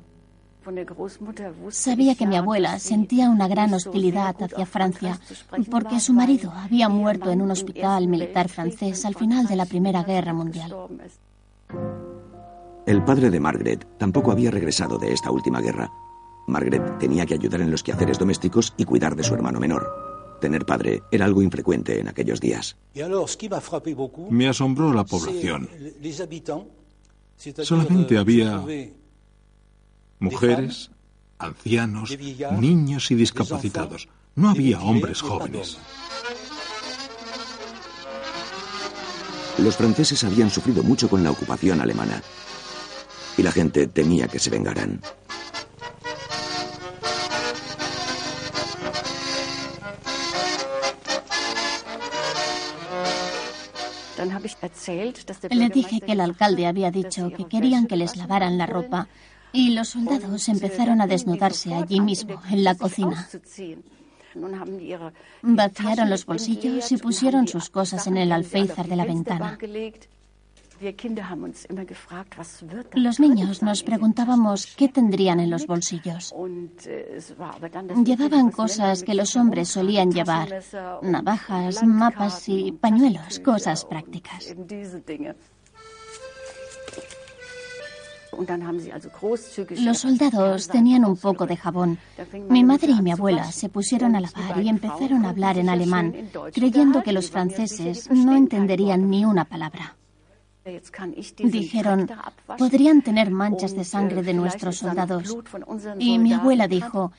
[1.70, 5.20] Sabía que mi abuela sentía una gran hostilidad hacia Francia
[5.70, 10.04] porque su marido había muerto en un hospital militar francés al final de la Primera
[10.04, 10.76] Guerra Mundial.
[12.86, 15.92] El padre de Margaret tampoco había regresado de esta última guerra.
[16.48, 19.88] Margaret tenía que ayudar en los quehaceres domésticos y cuidar de su hermano menor.
[20.42, 22.76] Tener padre era algo infrecuente en aquellos días.
[24.30, 25.70] Me asombró la población.
[27.38, 28.64] Solamente había
[30.22, 30.92] mujeres,
[31.40, 32.16] ancianos,
[32.60, 34.08] niños y discapacitados.
[34.36, 35.78] No había hombres jóvenes.
[39.58, 42.22] Los franceses habían sufrido mucho con la ocupación alemana
[43.38, 45.02] y la gente temía que se vengaran.
[55.50, 59.08] Le dije que el alcalde había dicho que querían que les lavaran la ropa
[59.54, 63.28] y los soldados empezaron a desnudarse allí mismo, en la cocina.
[65.42, 69.58] Vaciaron los bolsillos y pusieron sus cosas en el alféizar de la ventana.
[72.94, 76.34] Los niños nos preguntábamos qué tendrían en los bolsillos.
[78.04, 80.64] Llevaban cosas que los hombres solían llevar,
[81.04, 84.56] navajas, mapas y pañuelos, cosas prácticas.
[89.78, 91.98] Los soldados tenían un poco de jabón.
[92.50, 96.14] Mi madre y mi abuela se pusieron a lavar y empezaron a hablar en alemán,
[96.54, 99.96] creyendo que los franceses no entenderían ni una palabra.
[101.44, 102.08] Dijeron,
[102.58, 105.36] podrían tener manchas de sangre de nuestros soldados.
[105.98, 107.12] Y mi abuela dijo,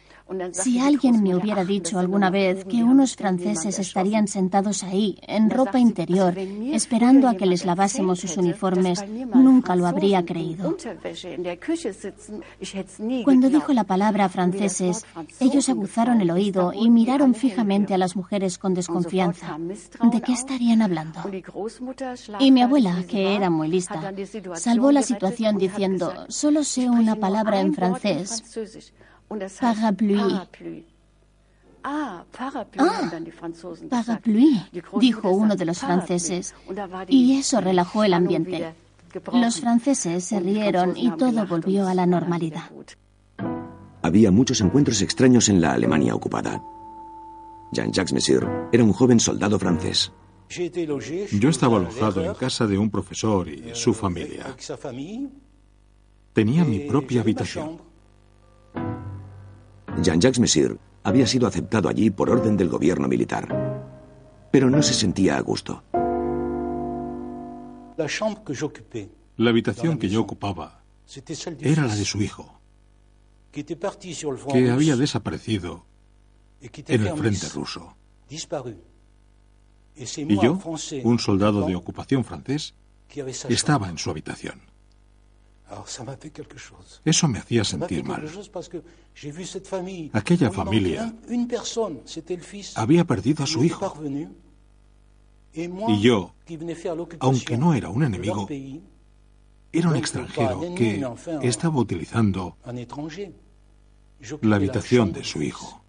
[0.53, 5.79] si alguien me hubiera dicho alguna vez que unos franceses estarían sentados ahí, en ropa
[5.79, 9.05] interior, esperando a que les lavásemos sus uniformes,
[9.35, 10.77] nunca lo habría creído.
[13.25, 15.05] Cuando dijo la palabra franceses,
[15.41, 19.59] ellos aguzaron el oído y miraron fijamente a las mujeres con desconfianza.
[19.59, 21.21] ¿De qué estarían hablando?
[22.39, 24.13] Y mi abuela, que era muy lista,
[24.55, 28.43] salvó la situación diciendo, solo sé una palabra en francés.
[29.61, 30.85] Parapluie.
[31.85, 32.25] Ah,
[33.91, 34.61] parapluie,
[35.01, 36.55] dijo uno de los franceses.
[37.09, 38.75] Y eso relajó el ambiente.
[39.33, 42.71] Los franceses se rieron y todo volvió a la normalidad.
[44.03, 46.63] Había muchos encuentros extraños en la Alemania ocupada.
[47.73, 50.13] Jean-Jacques Messire era un joven soldado francés.
[50.49, 54.55] Yo estaba alojado en casa de un profesor y su familia.
[56.33, 57.81] Tenía mi propia habitación.
[60.01, 63.47] Jean-Jacques Messire había sido aceptado allí por orden del gobierno militar,
[64.51, 65.83] pero no se sentía a gusto.
[69.37, 70.83] La habitación que yo ocupaba
[71.61, 72.61] era la de su hijo,
[73.53, 75.85] que había desaparecido
[76.61, 77.97] en el frente ruso.
[80.17, 80.59] Y yo,
[81.05, 82.75] un soldado de ocupación francés,
[83.49, 84.72] estaba en su habitación.
[87.05, 88.25] Eso me hacía sentir mal.
[90.13, 91.15] Aquella familia
[92.75, 93.95] había perdido a su hijo.
[95.55, 96.35] Y yo,
[97.21, 98.49] aunque no era un enemigo,
[99.73, 101.05] era un extranjero que
[101.43, 102.57] estaba utilizando
[104.43, 105.83] la habitación de su hijo.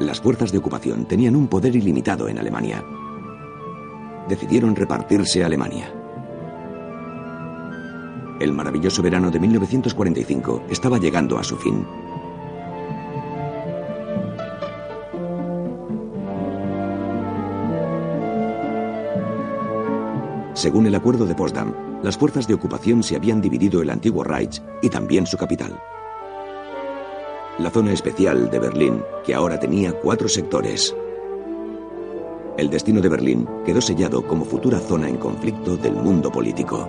[0.00, 2.84] Las fuerzas de ocupación tenían un poder ilimitado en Alemania.
[4.28, 5.92] Decidieron repartirse Alemania.
[8.40, 11.84] El maravilloso verano de 1945 estaba llegando a su fin.
[20.54, 21.72] Según el acuerdo de Potsdam,
[22.02, 25.80] las fuerzas de ocupación se habían dividido el antiguo Reich y también su capital.
[27.58, 30.94] La zona especial de Berlín, que ahora tenía cuatro sectores.
[32.56, 36.88] El destino de Berlín quedó sellado como futura zona en conflicto del mundo político.